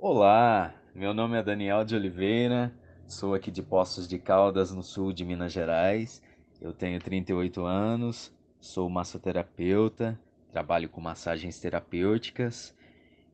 Olá, 0.00 0.72
meu 0.94 1.12
nome 1.12 1.36
é 1.36 1.42
Daniel 1.42 1.84
de 1.84 1.96
Oliveira, 1.96 2.72
sou 3.08 3.34
aqui 3.34 3.50
de 3.50 3.64
Poços 3.64 4.06
de 4.06 4.16
Caldas, 4.16 4.70
no 4.70 4.80
sul 4.80 5.12
de 5.12 5.24
Minas 5.24 5.52
Gerais. 5.52 6.22
Eu 6.60 6.72
tenho 6.72 7.00
38 7.00 7.64
anos, 7.64 8.32
sou 8.60 8.88
massoterapeuta, 8.88 10.16
trabalho 10.52 10.88
com 10.88 11.00
massagens 11.00 11.58
terapêuticas 11.58 12.72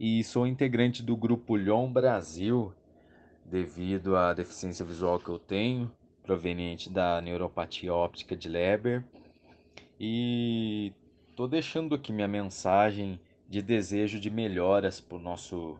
e 0.00 0.24
sou 0.24 0.46
integrante 0.46 1.02
do 1.02 1.14
grupo 1.14 1.54
Lhon 1.54 1.92
Brasil 1.92 2.72
devido 3.44 4.16
à 4.16 4.32
deficiência 4.32 4.86
visual 4.86 5.20
que 5.20 5.28
eu 5.28 5.38
tenho, 5.38 5.92
proveniente 6.22 6.88
da 6.88 7.20
neuropatia 7.20 7.92
óptica 7.92 8.34
de 8.34 8.48
Leber. 8.48 9.04
E 10.00 10.94
estou 11.28 11.46
deixando 11.46 11.94
aqui 11.94 12.10
minha 12.10 12.26
mensagem 12.26 13.20
de 13.46 13.60
desejo 13.60 14.18
de 14.18 14.30
melhoras 14.30 14.98
para 14.98 15.18
o 15.18 15.20
nosso 15.20 15.78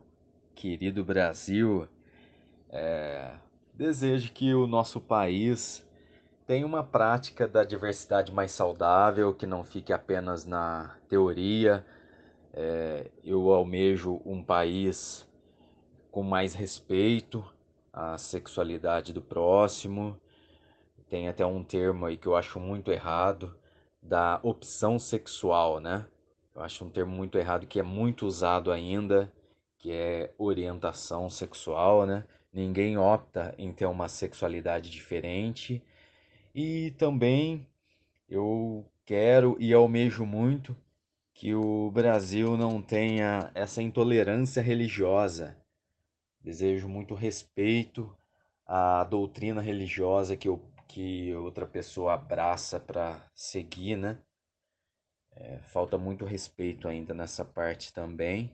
querido 0.55 1.05
Brasil, 1.05 1.89
é, 2.71 3.35
desejo 3.73 4.33
que 4.33 4.55
o 4.55 4.67
nosso 4.67 5.01
país 5.01 5.87
tenha 6.47 6.67
uma 6.67 6.83
prática 6.83 7.47
da 7.49 7.65
diversidade 7.65 8.33
mais 8.33 8.53
saudável, 8.53 9.35
que 9.35 9.47
não 9.47 9.65
fique 9.65 9.93
apenas 9.93 10.45
na 10.45 10.97
teoria. 11.09 11.85
É, 12.53 13.11
eu 13.25 13.53
almejo 13.53 14.21
um 14.25 14.43
país 14.43 15.29
com 16.11 16.23
mais 16.23 16.55
respeito 16.55 17.45
à 17.93 18.17
sexualidade 18.17 19.13
do 19.13 19.21
próximo. 19.21 20.19
Tem 21.09 21.29
até 21.29 21.45
um 21.45 21.63
termo 21.63 22.07
aí 22.07 22.17
que 22.17 22.27
eu 22.27 22.37
acho 22.37 22.61
muito 22.61 22.91
errado, 22.91 23.57
da 24.03 24.39
opção 24.43 24.99
sexual, 24.99 25.81
né? 25.81 26.07
Eu 26.55 26.63
acho 26.63 26.85
um 26.85 26.91
termo 26.91 27.15
muito 27.15 27.39
errado 27.39 27.67
que 27.67 27.81
é 27.81 27.83
muito 27.83 28.27
usado 28.27 28.71
ainda 28.71 29.33
que 29.85 29.93
é 29.93 30.33
orientação 30.39 31.29
sexual, 31.29 32.07
né? 32.07 32.25
Ninguém 32.51 32.97
opta 32.97 33.55
em 33.59 33.71
ter 33.71 33.85
uma 33.85 34.09
sexualidade 34.09 34.89
diferente. 34.89 35.83
E 36.55 36.93
também 36.93 37.67
eu 38.27 38.91
quero 39.05 39.59
e 39.61 39.75
almejo 39.75 40.25
muito 40.25 40.75
que 41.35 41.55
o 41.55 41.91
Brasil 41.91 42.57
não 42.57 42.81
tenha 42.81 43.51
essa 43.55 43.83
intolerância 43.83 44.63
religiosa. 44.63 45.55
Desejo 46.41 46.89
muito 46.89 47.15
respeito 47.15 48.11
à 48.67 49.05
doutrina 49.05 49.61
religiosa 49.61 50.35
que, 50.35 50.49
eu, 50.49 50.63
que 50.89 51.35
outra 51.35 51.67
pessoa 51.67 52.15
abraça 52.15 52.81
para 52.81 53.23
seguir, 53.35 53.97
né? 53.97 54.17
É, 55.33 55.59
falta 55.59 55.99
muito 55.99 56.25
respeito 56.25 56.89
ainda 56.89 57.13
nessa 57.13 57.45
parte 57.45 57.93
também. 57.93 58.51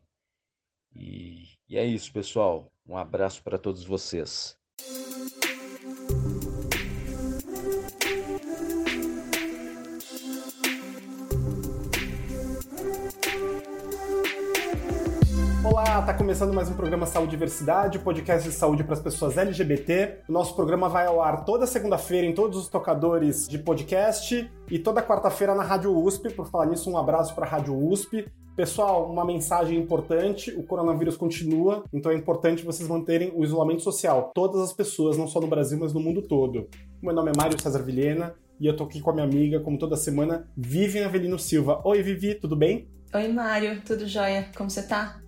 E, 0.94 1.48
e 1.68 1.76
é 1.76 1.84
isso, 1.84 2.12
pessoal. 2.12 2.70
Um 2.86 2.96
abraço 2.96 3.42
para 3.42 3.58
todos 3.58 3.84
vocês. 3.84 4.58
Olá, 15.62 16.02
tá 16.02 16.14
começando 16.14 16.54
mais 16.54 16.68
um 16.70 16.74
programa 16.74 17.04
Saúde 17.06 17.28
e 17.28 17.36
Diversidade, 17.36 17.98
podcast 17.98 18.48
de 18.48 18.54
saúde 18.54 18.82
para 18.82 18.94
as 18.94 19.00
pessoas 19.00 19.36
LGBT. 19.36 20.22
O 20.28 20.32
nosso 20.32 20.56
programa 20.56 20.88
vai 20.88 21.06
ao 21.06 21.22
ar 21.22 21.44
toda 21.44 21.66
segunda-feira 21.66 22.26
em 22.26 22.34
todos 22.34 22.58
os 22.58 22.68
tocadores 22.68 23.46
de 23.46 23.58
podcast 23.58 24.50
e 24.70 24.78
toda 24.78 25.02
quarta-feira 25.02 25.54
na 25.54 25.62
Rádio 25.62 25.94
USP. 25.96 26.30
Por 26.30 26.46
falar 26.46 26.66
nisso, 26.66 26.90
um 26.90 26.96
abraço 26.96 27.34
para 27.34 27.46
a 27.46 27.48
Rádio 27.48 27.76
USP. 27.76 28.26
Pessoal, 28.56 29.10
uma 29.10 29.24
mensagem 29.24 29.78
importante: 29.78 30.50
o 30.50 30.62
coronavírus 30.62 31.16
continua, 31.16 31.84
então 31.92 32.10
é 32.10 32.14
importante 32.14 32.64
vocês 32.64 32.88
manterem 32.88 33.32
o 33.34 33.44
isolamento 33.44 33.82
social. 33.82 34.32
Todas 34.34 34.60
as 34.60 34.72
pessoas, 34.72 35.16
não 35.16 35.28
só 35.28 35.40
no 35.40 35.46
Brasil, 35.46 35.78
mas 35.78 35.92
no 35.92 36.00
mundo 36.00 36.22
todo. 36.22 36.68
Meu 37.02 37.14
nome 37.14 37.30
é 37.30 37.36
Mário 37.36 37.60
César 37.60 37.82
Vilhena 37.82 38.34
e 38.60 38.66
eu 38.66 38.76
tô 38.76 38.84
aqui 38.84 39.00
com 39.00 39.10
a 39.10 39.14
minha 39.14 39.24
amiga, 39.24 39.60
como 39.60 39.78
toda 39.78 39.96
semana, 39.96 40.48
Vivian 40.56 41.06
Avelino 41.06 41.38
Silva. 41.38 41.80
Oi, 41.84 42.02
Vivi, 42.02 42.34
tudo 42.34 42.54
bem? 42.54 42.88
Oi, 43.14 43.28
Mário, 43.28 43.80
tudo 43.82 44.06
jóia? 44.06 44.50
Como 44.56 44.68
você 44.68 44.82
tá? 44.82 45.20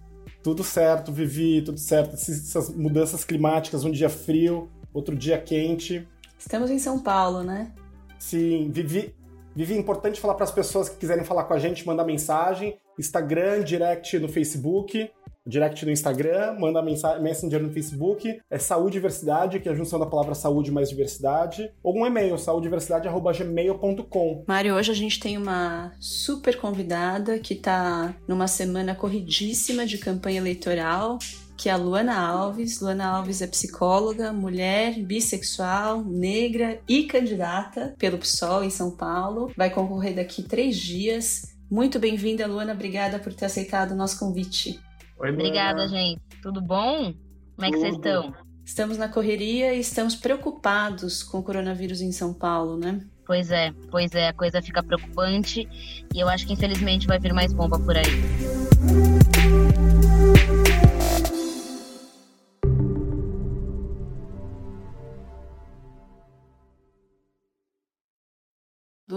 Tudo 0.43 0.63
certo, 0.63 1.13
Vivi, 1.13 1.63
tudo 1.63 1.79
certo. 1.79 2.15
Essas 2.15 2.75
mudanças 2.75 3.25
climáticas, 3.25 3.85
um 3.85 3.91
dia 3.91 4.11
frio, 4.11 4.69
outro 4.93 5.17
dia 5.17 5.39
quente. 5.39 6.07
Estamos 6.39 6.71
em 6.71 6.79
São 6.79 6.99
Paulo, 6.99 7.43
né? 7.43 7.73
Sim, 8.19 8.71
Vivi, 8.71 9.15
Vivi, 9.55 9.75
é 9.75 9.79
importante 9.79 10.21
falar 10.21 10.35
para 10.35 10.45
as 10.45 10.51
pessoas 10.51 10.89
que 10.89 10.97
quiserem 10.97 11.25
falar 11.25 11.45
com 11.45 11.55
a 11.55 11.59
gente, 11.59 11.87
mandar 11.87 12.05
mensagem. 12.05 12.79
Instagram, 12.99 13.65
direct 13.65 14.19
no 14.19 14.29
Facebook, 14.29 15.11
direct 15.47 15.85
no 15.85 15.91
Instagram, 15.91 16.57
manda 16.59 16.81
mensagem, 16.83 17.23
Messenger 17.23 17.63
no 17.63 17.71
Facebook, 17.73 18.41
é 18.51 18.59
saúde 18.59 18.97
e 18.97 19.01
diversidade, 19.01 19.61
que 19.61 19.69
é 19.69 19.73
a 19.73 19.75
junção 19.75 19.99
da 19.99 20.07
palavra 20.07 20.35
saúde 20.35 20.71
mais 20.71 20.89
diversidade, 20.89 21.71
ou 21.83 21.99
um 21.99 22.07
e-mail, 22.07 22.39
saudediversidade.gmail.com. 22.39 24.45
Mário, 24.47 24.75
hoje 24.75 24.93
a 24.93 24.95
gente 24.95 25.19
tem 25.19 25.37
uma 25.37 25.93
super 25.99 26.57
convidada 26.59 27.39
que 27.39 27.55
está 27.55 28.15
numa 28.29 28.47
semana 28.47 28.95
corridíssima 28.95 29.85
de 29.85 29.99
campanha 29.99 30.39
eleitoral, 30.39 31.19
que 31.57 31.69
é 31.69 31.73
a 31.73 31.77
Luana 31.77 32.17
Alves. 32.19 32.81
Luana 32.81 33.07
Alves 33.07 33.43
é 33.43 33.47
psicóloga, 33.47 34.33
mulher, 34.33 34.99
bissexual, 35.01 36.03
negra 36.05 36.81
e 36.89 37.05
candidata 37.05 37.95
pelo 37.99 38.19
PSOL 38.19 38.65
em 38.65 38.71
São 38.71 38.91
Paulo. 38.91 39.53
Vai 39.57 39.71
concorrer 39.71 40.15
daqui 40.15 40.43
três 40.43 40.77
dias 40.77 41.52
muito 41.73 41.99
bem-vinda, 41.99 42.47
Luana. 42.47 42.75
Obrigada 42.75 43.19
por 43.19 43.33
ter 43.33 43.47
aceitado 43.47 43.93
o 43.93 43.97
nosso 43.97 44.19
convite. 44.19 44.79
Oi, 45.19 45.31
Obrigada, 45.31 45.89
gente. 45.89 46.21
Tudo 46.43 46.61
bom? 46.61 47.15
Como 47.57 47.67
é 47.67 47.71
que 47.71 47.79
vocês 47.79 47.95
estão? 47.95 48.35
Estamos 48.63 48.99
na 48.99 49.09
correria 49.09 49.73
e 49.73 49.81
estamos 49.81 50.15
preocupados 50.15 51.23
com 51.23 51.39
o 51.39 51.43
coronavírus 51.43 52.03
em 52.03 52.13
São 52.13 52.35
Paulo, 52.35 52.77
né? 52.77 53.01
Pois 53.27 53.51
é, 53.51 53.73
pois 53.91 54.15
é, 54.15 54.29
a 54.29 54.35
coisa 54.35 54.61
fica 54.61 54.83
preocupante 54.83 55.67
e 56.15 56.21
eu 56.21 56.29
acho 56.29 56.47
que 56.47 56.53
infelizmente 56.53 57.07
vai 57.07 57.19
vir 57.19 57.33
mais 57.33 57.55
bomba 57.55 57.79
por 57.79 57.97
aí. 57.97 59.52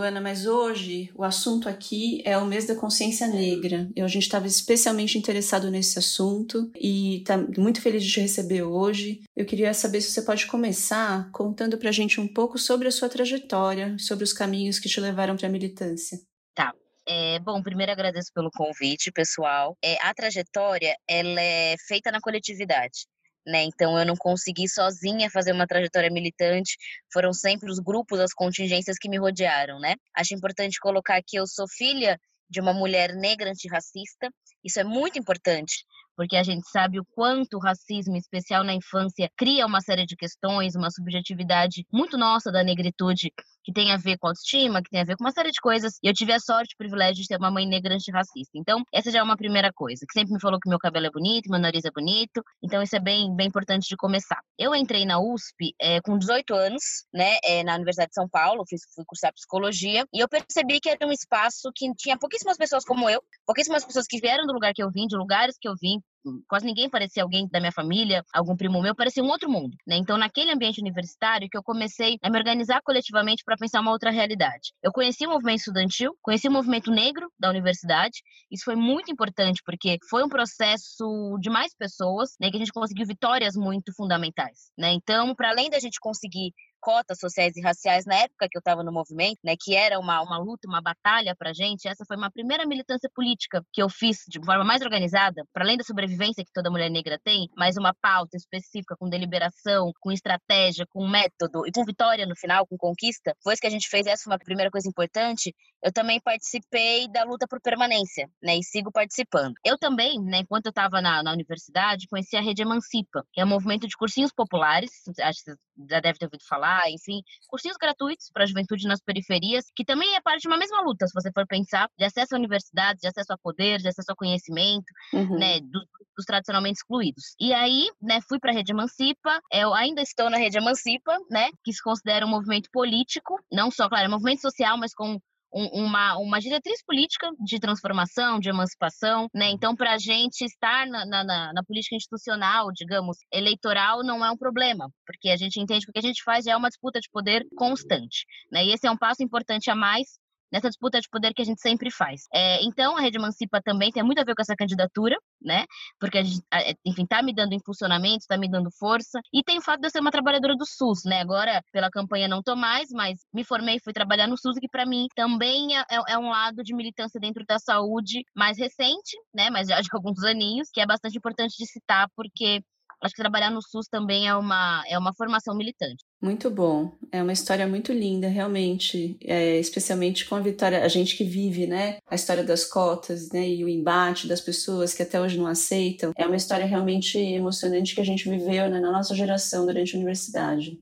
Luana, 0.06 0.22
mas 0.22 0.46
hoje 0.46 1.10
o 1.16 1.24
assunto 1.24 1.68
aqui 1.68 2.22
é 2.26 2.38
o 2.38 2.46
mês 2.46 2.68
da 2.68 2.76
consciência 2.76 3.26
negra. 3.26 3.90
Eu, 3.96 4.06
a 4.06 4.08
gente 4.08 4.22
estava 4.22 4.46
especialmente 4.46 5.18
interessado 5.18 5.72
nesse 5.72 5.98
assunto 5.98 6.72
e 6.80 7.22
está 7.22 7.36
muito 7.58 7.82
feliz 7.82 8.04
de 8.04 8.12
te 8.12 8.20
receber 8.20 8.62
hoje. 8.62 9.24
Eu 9.36 9.48
queria 9.48 9.74
saber 9.74 10.02
se 10.02 10.12
você 10.12 10.22
pode 10.22 10.46
começar 10.46 11.32
contando 11.32 11.76
para 11.80 11.90
a 11.90 11.92
gente 11.92 12.22
um 12.22 12.28
pouco 12.28 12.60
sobre 12.60 12.88
a 12.88 12.92
sua 12.92 13.10
trajetória, 13.10 13.98
sobre 13.98 14.24
os 14.24 14.32
caminhos 14.32 14.78
que 14.78 14.88
te 14.88 15.02
levaram 15.02 15.36
para 15.36 15.48
a 15.48 15.52
militância. 15.52 16.20
Tá. 16.54 16.72
É, 17.08 17.40
bom, 17.40 17.64
primeiro 17.64 17.92
agradeço 17.92 18.32
pelo 18.32 18.52
convite, 18.52 19.12
pessoal. 19.12 19.76
É, 19.84 19.98
a 20.06 20.14
trajetória 20.14 20.96
ela 21.10 21.42
é 21.42 21.76
feita 21.88 22.12
na 22.12 22.22
coletividade 22.22 23.08
né? 23.46 23.64
Então 23.64 23.98
eu 23.98 24.06
não 24.06 24.16
consegui 24.16 24.68
sozinha 24.68 25.30
fazer 25.30 25.52
uma 25.52 25.68
trajetória 25.68 26.10
militante, 26.10 26.78
foram 27.12 27.34
sempre 27.34 27.70
os 27.70 27.80
grupos, 27.80 28.20
as 28.20 28.34
contingências 28.34 28.98
que 28.98 29.10
me 29.10 29.18
rodearam, 29.18 29.80
né? 29.80 29.96
Acho 30.16 30.34
importante 30.34 30.80
colocar 30.80 31.22
que 31.26 31.38
eu 31.38 31.46
sou 31.48 31.68
filha 31.68 32.20
de 32.50 32.60
uma 32.62 32.74
mulher 32.74 33.14
negra 33.16 33.50
antirracista, 33.50 34.30
isso 34.64 34.80
é 34.80 34.84
muito 34.84 35.18
importante, 35.18 35.84
porque 36.16 36.36
a 36.36 36.44
gente 36.44 36.68
sabe 36.70 37.00
o 37.00 37.06
quanto 37.14 37.58
o 37.58 37.60
racismo, 37.60 38.16
especial 38.16 38.64
na 38.64 38.74
infância, 38.74 39.30
cria 39.38 39.66
uma 39.66 39.82
série 39.82 40.06
de 40.06 40.16
questões, 40.16 40.76
uma 40.76 40.92
subjetividade 40.92 41.86
muito 41.92 42.18
nossa 42.18 42.52
da 42.52 42.64
negritude, 42.64 43.32
que 43.66 43.74
tem 43.74 43.92
a 43.92 43.98
ver 43.98 44.18
com 44.18 44.28
autoestima, 44.28 44.82
que 44.82 44.92
tem 44.92 45.02
a 45.02 45.04
ver 45.04 45.18
com 45.18 45.24
uma 45.24 45.32
série 45.32 45.52
de 45.52 45.60
coisas. 45.60 45.98
E 46.04 46.08
eu 46.08 46.14
tive 46.14 46.32
a 46.32 46.40
sorte, 46.40 46.76
o 46.76 46.78
privilégio 46.78 47.24
de 47.24 47.28
ter 47.28 47.38
uma 47.38 47.50
mãe 47.50 47.66
negra 47.66 47.96
antirracista. 47.96 48.52
Então, 48.54 48.84
essa 48.94 49.10
já 49.10 49.20
é 49.20 49.24
uma 49.24 49.36
primeira 49.36 49.74
coisa, 49.74 50.06
que 50.08 50.14
sempre 50.18 50.34
me 50.34 50.40
falou 50.40 50.60
que 50.60 50.70
meu 50.70 50.78
cabelo 50.78 51.08
é 51.08 51.10
bonito, 51.10 51.50
meu 51.50 51.60
nariz 51.60 51.84
é 51.84 51.92
bonito. 51.92 52.44
Então, 52.64 52.82
isso 52.84 52.96
é 52.96 53.00
bem, 53.00 53.36
bem 53.36 53.48
importante 53.48 53.90
de 53.90 53.98
começar. 53.98 54.40
Eu 54.58 54.76
entrei 54.76 55.06
na 55.06 55.20
USP 55.20 55.74
é, 55.82 56.00
com 56.02 56.18
18 56.18 56.54
anos, 56.54 56.84
né, 57.12 57.38
é, 57.44 57.64
na 57.64 57.76
Universidade 57.76 58.10
de 58.10 58.16
São 58.16 58.30
Paulo, 58.30 58.64
fiz, 58.70 58.82
fui 58.94 59.04
cursar 59.06 59.34
psicologia, 59.34 60.06
e 60.14 60.20
eu 60.20 60.30
percebi 60.30 60.80
que 60.80 60.90
era 60.90 61.06
um 61.06 61.12
espaço 61.12 61.72
que 61.76 61.92
tinha 61.96 62.18
pouquíssimas 62.18 62.58
pessoas 62.58 62.86
como 62.86 63.10
eu, 63.10 63.22
pouquíssimas 63.46 63.84
pessoas 63.84 64.06
que 64.08 64.20
vieram 64.20 64.46
do 64.46 64.54
lugar 64.54 64.74
que 64.74 64.84
eu 64.84 64.92
vim, 64.92 65.08
de 65.08 65.18
lugares 65.18 65.58
que 65.60 65.68
eu 65.68 65.74
vim, 65.82 66.00
quase 66.48 66.66
ninguém 66.66 66.90
parecia 66.90 67.24
alguém 67.24 67.48
da 67.52 67.60
minha 67.60 67.72
família, 67.72 68.24
algum 68.34 68.56
primo 68.56 68.82
meu, 68.82 68.96
parecia 68.96 69.24
um 69.24 69.28
outro 69.28 69.50
mundo, 69.50 69.76
né? 69.88 69.96
Então, 69.98 70.18
naquele 70.18 70.52
ambiente 70.52 70.80
universitário 70.80 71.48
que 71.50 71.58
eu 71.58 71.64
comecei 71.64 72.18
a 72.22 72.30
me 72.30 72.38
organizar 72.38 72.82
coletivamente 72.84 73.44
para 73.44 73.56
pensar 73.58 73.82
uma 73.82 73.92
outra 73.92 74.12
realidade. 74.12 74.74
Eu 74.84 74.92
conheci 74.92 75.26
o 75.26 75.30
movimento 75.30 75.60
estudantil, 75.60 76.16
conheci 76.22 76.48
o 76.48 76.52
movimento 76.52 76.92
negro 76.92 77.30
da 77.40 77.50
universidade. 77.50 78.22
Isso 78.52 78.64
foi 78.66 78.76
muito 78.76 79.12
importante 79.12 79.62
porque 79.66 79.98
foi 80.10 80.24
um 80.24 80.30
processo 80.30 81.38
de 81.40 81.50
mais 81.50 81.74
pessoas, 81.76 82.32
né, 82.40 82.50
que 82.50 82.58
a 82.58 82.60
gente 82.60 82.72
conseguiu 82.72 83.06
vitórias 83.06 83.56
muito 83.56 83.94
fundamentais, 83.96 84.72
né? 84.78 84.92
Então, 84.94 85.36
para 85.36 85.50
além 85.50 85.70
da 85.70 85.80
gente 85.80 86.00
conseguir 86.00 86.54
cotas 86.86 87.18
sociais 87.20 87.58
e 87.58 87.62
raciais 87.62 88.06
na 88.06 88.14
época 88.14 88.48
que 88.48 88.56
eu 88.56 88.60
estava 88.60 88.84
no 88.84 88.92
movimento, 88.92 89.40
né, 89.44 89.56
que 89.60 89.76
era 89.76 89.98
uma, 89.98 90.22
uma 90.22 90.38
luta, 90.38 90.68
uma 90.68 90.80
batalha 90.80 91.36
para 91.36 91.52
gente. 91.52 91.88
Essa 91.88 92.06
foi 92.06 92.16
uma 92.16 92.30
primeira 92.30 92.64
militância 92.68 93.10
política 93.16 93.66
que 93.74 93.82
eu 93.82 93.90
fiz 93.90 94.20
de 94.28 94.40
forma 94.46 94.64
mais 94.64 94.84
organizada, 94.84 95.44
para 95.52 95.64
além 95.64 95.78
da 95.78 95.84
sobrevivência 95.84 96.46
que 96.46 96.52
toda 96.54 96.70
mulher 96.70 96.92
negra 96.92 97.20
tem, 97.24 97.50
mas 97.58 97.76
uma 97.76 97.92
pauta 98.00 98.38
específica 98.38 98.96
com 99.00 99.10
deliberação, 99.10 99.92
com 100.00 100.12
estratégia, 100.12 100.86
com 100.88 101.08
método 101.08 101.66
e 101.66 101.72
com 101.72 101.84
vitória 101.84 102.24
no 102.28 102.36
final, 102.36 102.68
com 102.68 102.78
conquista. 102.78 103.36
Foi 103.44 103.54
isso 103.54 103.62
que 103.62 103.68
a 103.68 103.72
gente 103.72 103.90
fez. 103.90 104.06
Essa 104.06 104.26
foi 104.26 104.34
uma 104.34 104.38
primeira 104.38 104.70
coisa 104.70 104.88
importante. 104.88 105.56
Eu 105.84 105.92
também 105.92 106.22
participei 106.22 107.08
da 107.12 107.24
luta 107.24 107.48
por 107.50 107.60
permanência, 107.62 108.30
né, 108.44 108.58
e 108.58 108.64
sigo 108.64 108.92
participando. 108.92 109.56
Eu 109.66 109.76
também, 109.80 110.22
né, 110.22 110.40
enquanto 110.40 110.68
eu 110.68 110.70
estava 110.70 111.02
na, 111.02 111.24
na 111.24 111.32
universidade, 111.32 112.06
conheci 112.08 112.38
a 112.38 112.42
Rede 112.42 112.62
Emancipa, 112.62 113.26
que 113.34 113.42
é 113.42 113.46
um 113.46 113.50
movimento 113.50 113.88
de 113.88 113.98
cursinhos 113.98 114.32
populares, 114.32 114.92
acho 115.20 115.44
que 115.44 115.52
você 115.52 115.58
já 115.90 116.00
deve 116.00 116.20
ter 116.20 116.26
ouvido 116.26 116.44
falar, 116.48 116.75
enfim, 116.90 117.22
cursinhos 117.48 117.78
gratuitos 117.78 118.30
para 118.34 118.44
a 118.44 118.48
juventude 118.48 118.88
nas 118.88 119.02
periferias, 119.02 119.66
que 119.76 119.86
também 119.86 120.16
é 120.16 120.22
parte 120.22 120.42
de 120.42 120.48
uma 120.48 120.58
mesma 120.58 120.82
luta, 120.82 121.08
se 121.08 121.14
você 121.14 121.32
for 121.32 121.46
pensar, 121.48 121.90
de 121.98 122.06
acesso 122.06 122.36
à 122.36 122.38
universidade, 122.38 123.00
de 123.00 123.08
acesso 123.08 123.34
a 123.34 123.38
poder, 123.38 123.80
de 123.80 123.88
acesso 123.88 124.12
a 124.12 124.16
conhecimento, 124.16 124.86
uhum. 125.14 125.38
né, 125.38 125.60
dos, 125.62 125.84
dos, 126.16 126.26
tradicionalmente 126.26 126.80
excluídos. 126.80 127.36
E 127.40 127.54
aí, 127.54 127.90
né, 128.02 128.20
fui 128.28 128.40
para 128.40 128.52
a 128.52 128.54
Rede 128.54 128.72
Emancipa, 128.72 129.42
eu 129.52 129.74
ainda 129.74 130.02
estou 130.02 130.30
na 130.30 130.38
Rede 130.38 130.58
Emancipa, 130.58 131.18
né, 131.30 131.50
que 131.64 131.74
se 131.74 131.82
considera 131.82 132.26
um 132.26 132.30
movimento 132.30 132.70
político, 132.72 133.40
não 133.52 133.72
só, 133.72 133.88
claro, 133.90 134.06
é 134.06 134.08
um 134.08 134.12
movimento 134.12 134.42
social, 134.42 134.78
mas 134.78 134.94
com 134.94 135.20
uma, 135.52 136.18
uma 136.18 136.40
diretriz 136.40 136.84
política 136.84 137.32
de 137.40 137.60
transformação, 137.60 138.40
de 138.40 138.50
emancipação, 138.50 139.30
né? 139.34 139.50
Então, 139.50 139.76
para 139.76 139.94
a 139.94 139.98
gente 139.98 140.44
estar 140.44 140.86
na, 140.88 141.06
na, 141.06 141.54
na, 141.54 141.64
política 141.64 141.96
institucional, 141.96 142.72
digamos, 142.74 143.18
eleitoral, 143.32 144.04
não 144.04 144.24
é 144.24 144.30
um 144.30 144.38
problema, 144.38 144.90
porque 145.06 145.30
a 145.30 145.38
gente 145.38 145.60
entende 145.60 145.86
que 145.86 145.92
o 145.92 145.94
que 145.94 146.00
a 146.00 146.08
gente 146.08 146.24
faz 146.24 146.46
é 146.46 146.56
uma 146.56 146.70
disputa 146.70 147.00
de 147.00 147.10
poder 147.10 147.46
constante, 147.56 148.26
né? 148.52 148.66
E 148.66 148.74
esse 148.74 148.86
é 148.86 148.92
um 148.92 148.98
passo 148.98 149.24
importante 149.24 149.70
a 149.70 149.76
mais 149.76 150.20
nessa 150.56 150.70
disputa 150.70 151.02
de 151.02 151.10
poder 151.10 151.34
que 151.34 151.42
a 151.42 151.46
gente 151.46 151.62
sempre 151.62 151.92
faz. 151.92 152.22
É, 152.34 152.64
então, 152.64 152.98
a 152.98 153.02
Rede 153.02 153.18
Emancipa 153.18 153.62
também 153.62 153.92
tem 153.92 154.02
muito 154.02 154.20
a 154.20 154.24
ver 154.24 154.34
com 154.34 154.42
essa 154.42 154.56
candidatura, 154.56 155.18
né? 155.42 155.66
Porque 156.00 156.18
a 156.18 156.24
gente, 156.24 156.42
enfim, 156.86 157.04
está 157.04 157.22
me 157.22 157.34
dando 157.36 157.54
impulsionamento, 157.54 158.20
está 158.20 158.38
me 158.38 158.50
dando 158.50 158.72
força. 158.72 159.20
E 159.34 159.44
tem 159.44 159.58
o 159.58 159.62
fato 159.62 159.82
de 159.82 159.88
eu 159.88 159.92
ser 159.92 160.00
uma 160.00 160.12
trabalhadora 160.12 160.56
do 160.56 160.66
SUS, 160.66 161.04
né? 161.04 161.20
Agora, 161.20 161.62
pela 161.74 161.90
campanha 161.90 162.28
não 162.30 162.42
tô 162.42 162.56
mais, 162.56 162.88
mas 162.92 163.20
me 163.34 163.44
formei 163.44 163.76
e 163.76 163.84
fui 163.84 163.92
trabalhar 163.92 164.28
no 164.28 164.38
SUS, 164.38 164.58
que 164.58 164.70
para 164.70 164.86
mim 164.86 165.08
também 165.14 165.76
é, 165.78 165.82
é, 165.92 166.14
é, 166.14 166.18
um 166.18 166.30
lado 166.30 166.64
de 166.64 166.74
militância 166.74 167.20
dentro 167.20 167.44
da 167.46 167.60
saúde 167.60 168.24
mais 168.34 168.58
recente, 168.58 169.18
né? 169.34 169.50
Mas 169.50 169.68
já 169.68 169.82
de 169.82 169.90
alguns 169.94 170.24
aninhos, 170.24 170.70
que 170.72 170.80
é 170.80 170.86
bastante 170.86 171.18
importante 171.18 171.56
de 171.58 171.66
citar, 171.66 172.08
porque 172.16 172.62
acho 173.02 173.14
que 173.14 173.22
trabalhar 173.22 173.50
no 173.50 173.62
SUS 173.62 173.88
também 173.88 174.28
é 174.28 174.36
uma, 174.36 174.84
é 174.88 174.98
uma 174.98 175.14
formação 175.14 175.56
militante. 175.56 176.04
Muito 176.22 176.50
bom. 176.50 176.98
É 177.12 177.22
uma 177.22 177.34
história 177.34 177.68
muito 177.68 177.94
linda, 177.94 178.28
realmente. 178.28 179.18
É, 179.22 179.60
especialmente 179.60 180.26
com 180.26 180.36
a 180.36 180.40
Vitória, 180.40 180.84
a 180.84 180.88
gente 180.88 181.16
que 181.16 181.24
vive, 181.24 181.68
né? 181.68 181.98
A 182.08 182.16
história 182.16 182.44
das 182.44 182.66
cotas, 182.66 183.30
né? 183.32 183.48
E 183.48 183.64
o 183.64 183.70
embate 183.70 184.28
das 184.28 184.42
pessoas 184.42 184.94
que 184.94 185.04
até 185.04 185.20
hoje 185.20 185.38
não 185.38 185.48
aceitam. 185.48 186.12
É 186.18 186.26
uma 186.26 186.36
história 186.36 186.66
realmente 186.66 187.18
emocionante 187.18 187.94
que 187.94 188.02
a 188.02 188.06
gente 188.06 188.30
viveu 188.30 188.70
né, 188.70 188.80
na 188.80 188.92
nossa 188.92 189.14
geração 189.16 189.66
durante 189.66 189.96
a 189.96 189.98
universidade. 189.98 190.80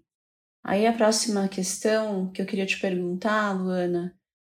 Aí 0.64 0.88
a 0.88 0.94
próxima 0.94 1.48
questão 1.50 2.32
que 2.32 2.42
eu 2.42 2.46
queria 2.46 2.66
te 2.66 2.80
perguntar, 2.80 3.52
Luana, 3.52 4.16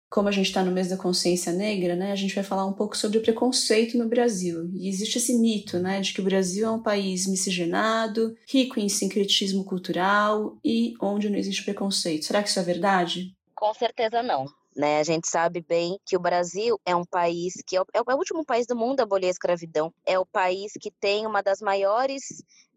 como 0.09 0.29
a 0.29 0.31
gente 0.31 0.47
está 0.47 0.63
no 0.63 0.71
mês 0.71 0.89
da 0.89 0.97
consciência 0.97 1.51
negra, 1.51 1.95
né, 1.95 2.11
a 2.11 2.15
gente 2.15 2.33
vai 2.33 2.43
falar 2.43 2.65
um 2.65 2.73
pouco 2.73 2.95
sobre 2.95 3.17
o 3.17 3.21
preconceito 3.21 3.97
no 3.97 4.07
Brasil. 4.07 4.69
E 4.73 4.87
existe 4.87 5.17
esse 5.17 5.37
mito, 5.37 5.79
né, 5.79 5.99
de 5.99 6.13
que 6.13 6.21
o 6.21 6.23
Brasil 6.23 6.67
é 6.67 6.71
um 6.71 6.81
país 6.81 7.27
miscigenado, 7.27 8.35
rico 8.49 8.79
em 8.79 8.89
sincretismo 8.89 9.65
cultural 9.65 10.57
e 10.63 10.93
onde 11.01 11.29
não 11.29 11.37
existe 11.37 11.63
preconceito. 11.63 12.25
Será 12.25 12.41
que 12.41 12.49
isso 12.49 12.59
é 12.59 12.63
verdade? 12.63 13.33
Com 13.53 13.73
certeza 13.73 14.23
não. 14.23 14.45
Né? 14.77 14.99
A 14.99 15.03
gente 15.03 15.27
sabe 15.27 15.59
bem 15.59 15.99
que 16.05 16.15
o 16.15 16.19
Brasil 16.19 16.79
é 16.85 16.95
um 16.95 17.03
país 17.03 17.55
que 17.65 17.75
é 17.75 17.81
o, 17.81 17.85
é 17.93 17.99
o 17.99 18.17
último 18.17 18.45
país 18.45 18.67
do 18.67 18.75
mundo 18.75 18.99
a 18.99 19.03
abolir 19.03 19.27
a 19.27 19.31
escravidão, 19.31 19.91
é 20.05 20.19
o 20.19 20.25
país 20.25 20.73
que 20.79 20.91
tem 20.91 21.25
uma 21.25 21.41
das 21.41 21.59
maiores 21.61 22.21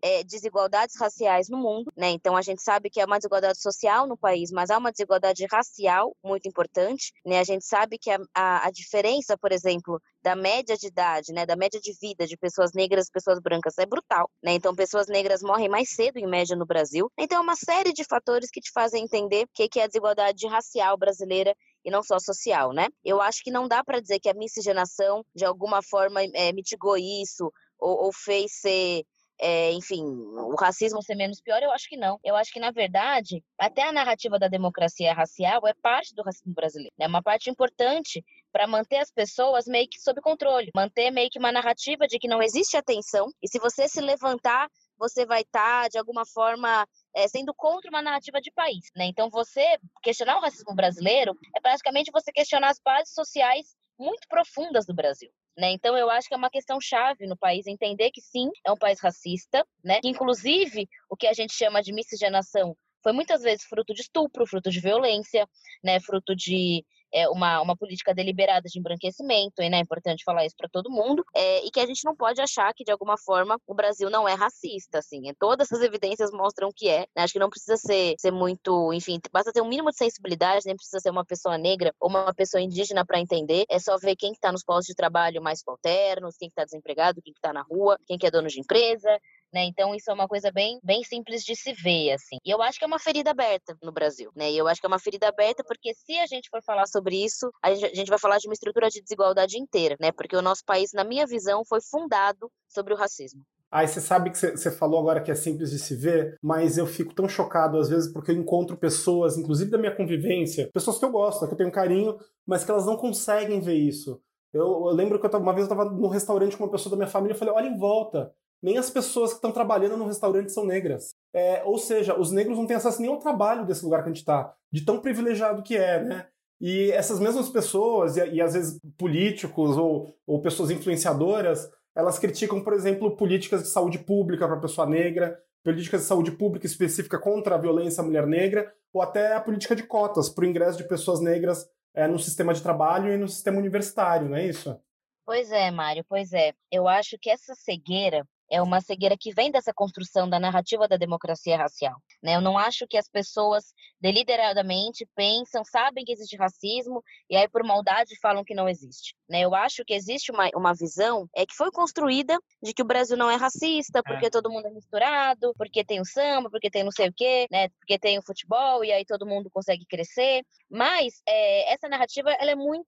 é, 0.02 0.23
desigualdades 0.25 0.97
raciais 0.99 1.49
no 1.49 1.58
mundo, 1.58 1.93
né? 1.97 2.11
Então 2.11 2.37
a 2.37 2.43
gente 2.43 2.62
sabe 2.62 2.91
que 2.91 3.00
é 3.00 3.05
uma 3.05 3.19
desigualdade 3.19 3.61
social 3.61 4.06
no 4.06 4.17
país, 4.17 4.50
mas 4.50 4.70
há 4.70 4.79
uma 4.79 4.91
desigualdade 4.91 5.47
racial 5.50 6.17
muito 6.25 6.49
importante, 6.49 7.12
né? 7.25 7.38
A 7.38 7.44
gente 7.44 7.64
sabe 7.64 7.99
que 7.99 8.11
a, 8.11 8.19
a, 8.35 8.67
a 8.67 8.70
diferença, 8.70 9.37
por 9.37 9.53
exemplo, 9.53 10.00
da 10.23 10.35
média 10.35 10.76
de 10.76 10.87
idade, 10.87 11.32
né, 11.32 11.46
da 11.46 11.56
média 11.56 11.81
de 11.81 11.93
vida 12.00 12.26
de 12.26 12.37
pessoas 12.37 12.73
negras 12.75 13.06
e 13.06 13.12
pessoas 13.12 13.41
brancas 13.41 13.79
é 13.79 13.87
brutal, 13.87 14.31
né? 14.43 14.53
Então 14.53 14.75
pessoas 14.75 15.06
negras 15.06 15.43
morrem 15.43 15.69
mais 15.69 15.91
cedo 15.91 16.19
em 16.19 16.26
média 16.26 16.56
no 16.56 16.67
Brasil. 16.67 17.11
Então 17.19 17.38
é 17.38 17.41
uma 17.41 17.56
série 17.56 17.93
de 17.93 18.05
fatores 18.05 18.50
que 18.50 18.61
te 18.61 18.70
fazem 18.73 19.05
entender 19.05 19.44
o 19.44 19.49
que 19.53 19.81
é 19.81 19.85
a 19.85 19.87
desigualdade 19.87 20.46
racial 20.46 20.96
brasileira 20.96 21.55
e 21.85 21.91
não 21.91 22.03
só 22.03 22.19
social, 22.19 22.73
né? 22.73 22.88
Eu 23.05 23.21
acho 23.21 23.43
que 23.43 23.50
não 23.50 23.69
dá 23.69 23.82
para 23.82 24.00
dizer 24.00 24.21
que 24.21 24.29
a 24.29 24.35
miscigenação 24.35 25.25
de 25.35 25.44
alguma 25.44 25.82
forma 25.82 26.21
é, 26.35 26.53
mitigou 26.53 26.97
isso 26.97 27.53
ou, 27.79 28.05
ou 28.05 28.12
fez 28.12 28.53
ser 28.61 29.05
é, 29.41 29.73
enfim, 29.73 30.03
o 30.03 30.55
racismo 30.55 31.03
ser 31.03 31.15
menos 31.15 31.41
pior, 31.41 31.62
eu 31.62 31.73
acho 31.73 31.88
que 31.88 31.97
não. 31.97 32.21
Eu 32.23 32.37
acho 32.37 32.53
que, 32.53 32.61
na 32.61 32.71
verdade, 32.71 33.43
até 33.59 33.82
a 33.82 33.93
narrativa 33.93 34.38
da 34.38 34.49
democracia 34.49 35.15
racial 35.15 35.67
é 35.67 35.73
parte 35.82 36.15
do 36.15 36.23
racismo 36.23 36.53
brasileiro. 36.53 36.93
É 36.99 37.06
uma 37.06 37.23
parte 37.23 37.49
importante 37.49 38.23
para 38.53 38.67
manter 38.67 38.99
as 38.99 39.11
pessoas 39.11 39.65
meio 39.67 39.88
que 39.88 39.99
sob 40.00 40.21
controle, 40.21 40.71
manter 40.75 41.11
meio 41.11 41.31
que 41.31 41.38
uma 41.38 41.50
narrativa 41.50 42.06
de 42.06 42.19
que 42.19 42.29
não 42.29 42.43
existe 42.43 42.77
atenção 42.77 43.29
e 43.43 43.49
se 43.49 43.59
você 43.59 43.88
se 43.88 44.00
levantar, 44.00 44.69
você 44.99 45.25
vai 45.25 45.41
estar, 45.41 45.85
tá, 45.85 45.88
de 45.88 45.97
alguma 45.97 46.27
forma, 46.27 46.87
é, 47.14 47.28
sendo 47.28 47.52
contra 47.54 47.90
uma 47.90 48.02
narrativa 48.02 48.40
de 48.40 48.50
país. 48.50 48.90
Né? 48.96 49.06
Então, 49.06 49.28
você 49.30 49.78
questionar 50.02 50.38
o 50.38 50.40
racismo 50.40 50.74
brasileiro 50.74 51.36
é 51.56 51.60
praticamente 51.60 52.10
você 52.12 52.32
questionar 52.32 52.70
as 52.70 52.80
bases 52.84 53.14
sociais 53.14 53.74
muito 53.98 54.26
profundas 54.28 54.86
do 54.86 54.94
Brasil. 54.94 55.30
Né? 55.56 55.72
Então, 55.72 55.96
eu 55.96 56.08
acho 56.08 56.28
que 56.28 56.34
é 56.34 56.36
uma 56.36 56.50
questão 56.50 56.80
chave 56.80 57.26
no 57.26 57.36
país 57.36 57.66
entender 57.66 58.10
que 58.10 58.20
sim, 58.20 58.50
é 58.64 58.72
um 58.72 58.76
país 58.76 59.00
racista, 59.00 59.66
né? 59.84 60.00
que 60.00 60.08
inclusive 60.08 60.88
o 61.08 61.16
que 61.16 61.26
a 61.26 61.32
gente 61.32 61.52
chama 61.52 61.82
de 61.82 61.92
miscigenação 61.92 62.76
foi 63.02 63.12
muitas 63.12 63.42
vezes 63.42 63.64
fruto 63.64 63.94
de 63.94 64.02
estupro, 64.02 64.46
fruto 64.46 64.70
de 64.70 64.80
violência, 64.80 65.46
né? 65.82 66.00
fruto 66.00 66.34
de 66.36 66.84
é, 67.12 67.28
uma, 67.28 67.60
uma 67.60 67.76
política 67.76 68.14
deliberada 68.14 68.68
de 68.68 68.78
embranquecimento, 68.78 69.62
e 69.62 69.68
né, 69.68 69.78
é 69.78 69.80
importante 69.80 70.24
falar 70.24 70.44
isso 70.44 70.56
para 70.56 70.68
todo 70.68 70.90
mundo, 70.90 71.24
é, 71.34 71.64
e 71.64 71.70
que 71.70 71.80
a 71.80 71.86
gente 71.86 72.04
não 72.04 72.14
pode 72.14 72.40
achar 72.40 72.72
que, 72.74 72.84
de 72.84 72.92
alguma 72.92 73.16
forma, 73.18 73.58
o 73.66 73.74
Brasil 73.74 74.10
não 74.10 74.28
é 74.28 74.34
racista, 74.34 74.98
assim, 74.98 75.28
é, 75.28 75.34
todas 75.38 75.70
essas 75.70 75.82
evidências 75.82 76.30
mostram 76.32 76.70
que 76.74 76.88
é, 76.88 77.00
né, 77.16 77.22
acho 77.22 77.32
que 77.32 77.38
não 77.38 77.50
precisa 77.50 77.76
ser, 77.76 78.14
ser 78.18 78.30
muito, 78.30 78.92
enfim, 78.92 79.18
basta 79.32 79.52
ter 79.52 79.60
um 79.60 79.68
mínimo 79.68 79.90
de 79.90 79.96
sensibilidade, 79.96 80.66
nem 80.66 80.76
precisa 80.76 81.00
ser 81.00 81.10
uma 81.10 81.24
pessoa 81.24 81.58
negra 81.58 81.94
ou 82.00 82.08
uma 82.08 82.32
pessoa 82.34 82.60
indígena 82.60 83.04
para 83.04 83.20
entender, 83.20 83.64
é 83.68 83.78
só 83.78 83.96
ver 83.96 84.16
quem 84.16 84.32
está 84.32 84.52
nos 84.52 84.64
postos 84.64 84.86
de 84.86 84.94
trabalho 84.94 85.42
mais 85.42 85.60
subalternos, 85.60 86.36
quem 86.36 86.48
está 86.48 86.64
desempregado, 86.64 87.22
quem 87.22 87.32
está 87.32 87.52
na 87.52 87.62
rua, 87.62 87.98
quem 88.06 88.18
que 88.18 88.26
é 88.26 88.30
dono 88.30 88.48
de 88.48 88.60
empresa, 88.60 89.18
né? 89.52 89.64
Então 89.64 89.94
isso 89.94 90.11
é 90.11 90.14
uma 90.14 90.29
coisa 90.29 90.50
bem, 90.50 90.79
bem 90.82 91.02
simples 91.05 91.43
de 91.43 91.55
se 91.56 91.72
ver, 91.72 92.13
assim. 92.13 92.36
E 92.44 92.51
eu 92.51 92.63
acho 92.63 92.79
que 92.79 92.84
é 92.84 92.86
uma 92.86 92.98
ferida 92.98 93.31
aberta 93.31 93.77
no 93.82 93.93
Brasil, 93.93 94.31
né? 94.34 94.51
E 94.51 94.58
eu 94.58 94.67
acho 94.67 94.81
que 94.81 94.86
é 94.86 94.89
uma 94.89 94.98
ferida 94.98 95.29
aberta 95.29 95.63
porque 95.67 95.93
se 95.94 96.19
a 96.19 96.27
gente 96.27 96.48
for 96.51 96.63
falar 96.63 96.86
sobre 96.86 97.22
isso, 97.22 97.51
a 97.63 97.74
gente, 97.74 98.08
vai 98.08 98.19
falar 98.19 98.39
de 98.39 98.48
uma 98.48 98.55
estrutura 98.55 98.89
de 98.89 99.03
desigualdade 99.03 99.58
inteira, 99.58 99.96
né? 100.01 100.13
Porque 100.13 100.36
o 100.36 100.43
nosso 100.43 100.65
país, 100.65 100.93
na 100.93 101.05
minha 101.05 101.27
visão, 101.27 101.65
foi 101.65 101.81
fundado 101.81 102.51
sobre 102.69 102.94
o 102.94 102.96
racismo. 102.96 103.43
Aí 103.72 103.86
você 103.86 104.01
sabe 104.01 104.31
que 104.31 104.39
você 104.39 104.70
falou 104.70 104.98
agora 104.98 105.20
que 105.20 105.31
é 105.31 105.34
simples 105.34 105.70
de 105.70 105.79
se 105.79 105.94
ver, 105.94 106.36
mas 106.43 106.77
eu 106.77 106.86
fico 106.86 107.15
tão 107.15 107.29
chocado 107.29 107.79
às 107.79 107.89
vezes 107.89 108.13
porque 108.13 108.32
eu 108.32 108.34
encontro 108.34 108.77
pessoas, 108.77 109.39
inclusive 109.39 109.70
da 109.70 109.79
minha 109.79 109.94
convivência, 109.94 110.69
pessoas 110.72 110.98
que 110.98 111.05
eu 111.05 111.10
gosto, 111.13 111.46
que 111.46 111.53
eu 111.53 111.56
tenho 111.56 111.70
carinho, 111.70 112.19
mas 112.44 112.65
que 112.65 112.70
elas 112.70 112.84
não 112.84 112.96
conseguem 112.96 113.60
ver 113.60 113.77
isso. 113.77 114.20
Eu, 114.53 114.65
eu 114.89 114.93
lembro 114.93 115.20
que 115.20 115.27
eu, 115.27 115.39
uma 115.39 115.53
vez 115.53 115.69
eu 115.69 115.72
estava 115.72 115.89
num 115.89 116.08
restaurante 116.08 116.56
com 116.56 116.65
uma 116.65 116.70
pessoa 116.70 116.91
da 116.91 116.96
minha 116.96 117.08
família 117.08 117.34
e 117.34 117.39
falei: 117.39 117.55
olha 117.55 117.69
em 117.69 117.79
volta, 117.79 118.32
nem 118.62 118.79
as 118.79 118.90
pessoas 118.90 119.31
que 119.31 119.36
estão 119.36 119.52
trabalhando 119.52 119.96
no 119.96 120.06
restaurante 120.06 120.52
são 120.52 120.64
negras. 120.64 121.14
É, 121.34 121.62
ou 121.64 121.79
seja, 121.79 122.19
os 122.19 122.31
negros 122.31 122.58
não 122.58 122.67
têm 122.67 122.76
acesso 122.76 123.00
nem 123.00 123.10
ao 123.10 123.19
trabalho 123.19 123.67
desse 123.67 123.84
lugar 123.84 124.02
que 124.02 124.08
a 124.08 124.12
gente 124.12 124.20
está, 124.20 124.55
de 124.72 124.84
tão 124.84 125.00
privilegiado 125.00 125.62
que 125.62 125.76
é, 125.76 126.02
né? 126.02 126.26
E 126.60 126.90
essas 126.93 127.19
mesmas 127.19 127.48
pessoas, 127.48 128.17
e, 128.17 128.34
e 128.34 128.40
às 128.40 128.52
vezes 128.52 128.79
políticos 128.98 129.76
ou, 129.79 130.14
ou 130.26 130.43
pessoas 130.43 130.70
influenciadoras, 130.70 131.70
elas 131.96 132.19
criticam, 132.19 132.62
por 132.62 132.74
exemplo, 132.74 133.17
políticas 133.17 133.62
de 133.62 133.69
saúde 133.69 133.98
pública 133.98 134.46
para 134.46 134.56
a 134.56 134.60
pessoa 134.60 134.86
negra, 134.86 135.38
políticas 135.64 136.02
de 136.02 136.06
saúde 136.06 136.32
pública 136.32 136.67
específica 136.67 137.19
contra 137.19 137.55
a 137.55 137.58
violência 137.58 138.02
à 138.02 138.05
mulher 138.05 138.26
negra, 138.26 138.72
ou 138.93 139.00
até 139.00 139.34
a 139.34 139.40
política 139.40 139.74
de 139.74 139.82
cotas 139.84 140.29
para 140.29 140.44
o 140.44 140.48
ingresso 140.48 140.79
de 140.79 140.88
pessoas 140.88 141.20
negras 141.20 141.67
é, 141.94 142.06
no 142.06 142.19
sistema 142.19 142.52
de 142.52 142.62
trabalho 142.62 143.12
e 143.12 143.17
no 143.17 143.29
sistema 143.29 143.58
universitário, 143.58 144.29
não 144.29 144.36
é 144.36 144.46
isso? 144.46 144.79
Pois 145.24 145.50
é, 145.50 145.70
Mário, 145.70 146.05
pois 146.08 146.32
é. 146.32 146.52
Eu 146.70 146.88
acho 146.88 147.17
que 147.19 147.31
essa 147.31 147.55
cegueira 147.55 148.26
é 148.50 148.60
uma 148.60 148.80
cegueira 148.80 149.16
que 149.19 149.32
vem 149.32 149.50
dessa 149.50 149.72
construção 149.72 150.28
da 150.28 150.40
narrativa 150.40 150.88
da 150.88 150.96
democracia 150.96 151.56
racial. 151.56 151.94
Né? 152.22 152.34
Eu 152.34 152.40
não 152.40 152.58
acho 152.58 152.86
que 152.86 152.96
as 152.96 153.08
pessoas 153.08 153.72
deliberadamente 154.00 155.06
pensam, 155.14 155.64
sabem 155.64 156.04
que 156.04 156.12
existe 156.12 156.36
racismo 156.36 157.02
e 157.28 157.36
aí 157.36 157.48
por 157.48 157.62
maldade 157.62 158.19
falam 158.20 158.44
que 158.44 158.54
não 158.54 158.69
existe. 158.69 159.14
Né? 159.28 159.42
Eu 159.42 159.54
acho 159.54 159.84
que 159.84 159.94
existe 159.94 160.32
uma, 160.32 160.48
uma 160.54 160.74
visão 160.74 161.28
é 161.34 161.46
que 161.46 161.54
foi 161.54 161.70
construída 161.70 162.36
de 162.62 162.74
que 162.74 162.82
o 162.82 162.86
Brasil 162.86 163.16
não 163.16 163.30
é 163.30 163.36
racista 163.36 164.02
porque 164.02 164.26
é. 164.26 164.30
todo 164.30 164.50
mundo 164.50 164.66
é 164.66 164.70
misturado, 164.70 165.54
porque 165.56 165.84
tem 165.84 166.00
o 166.00 166.04
samba, 166.04 166.50
porque 166.50 166.70
tem 166.70 166.82
não 166.82 166.90
sei 166.92 167.08
o 167.08 167.12
quê, 167.12 167.46
né? 167.50 167.69
porque 167.78 167.98
tem 167.98 168.19
o 168.19 168.22
futebol 168.22 168.84
e 168.84 168.92
aí 168.92 169.04
todo 169.04 169.26
mundo 169.26 169.50
consegue 169.50 169.86
crescer. 169.86 170.42
Mas 170.69 171.22
é, 171.26 171.72
essa 171.72 171.88
narrativa 171.88 172.30
ela 172.32 172.50
é 172.50 172.56
muito 172.56 172.86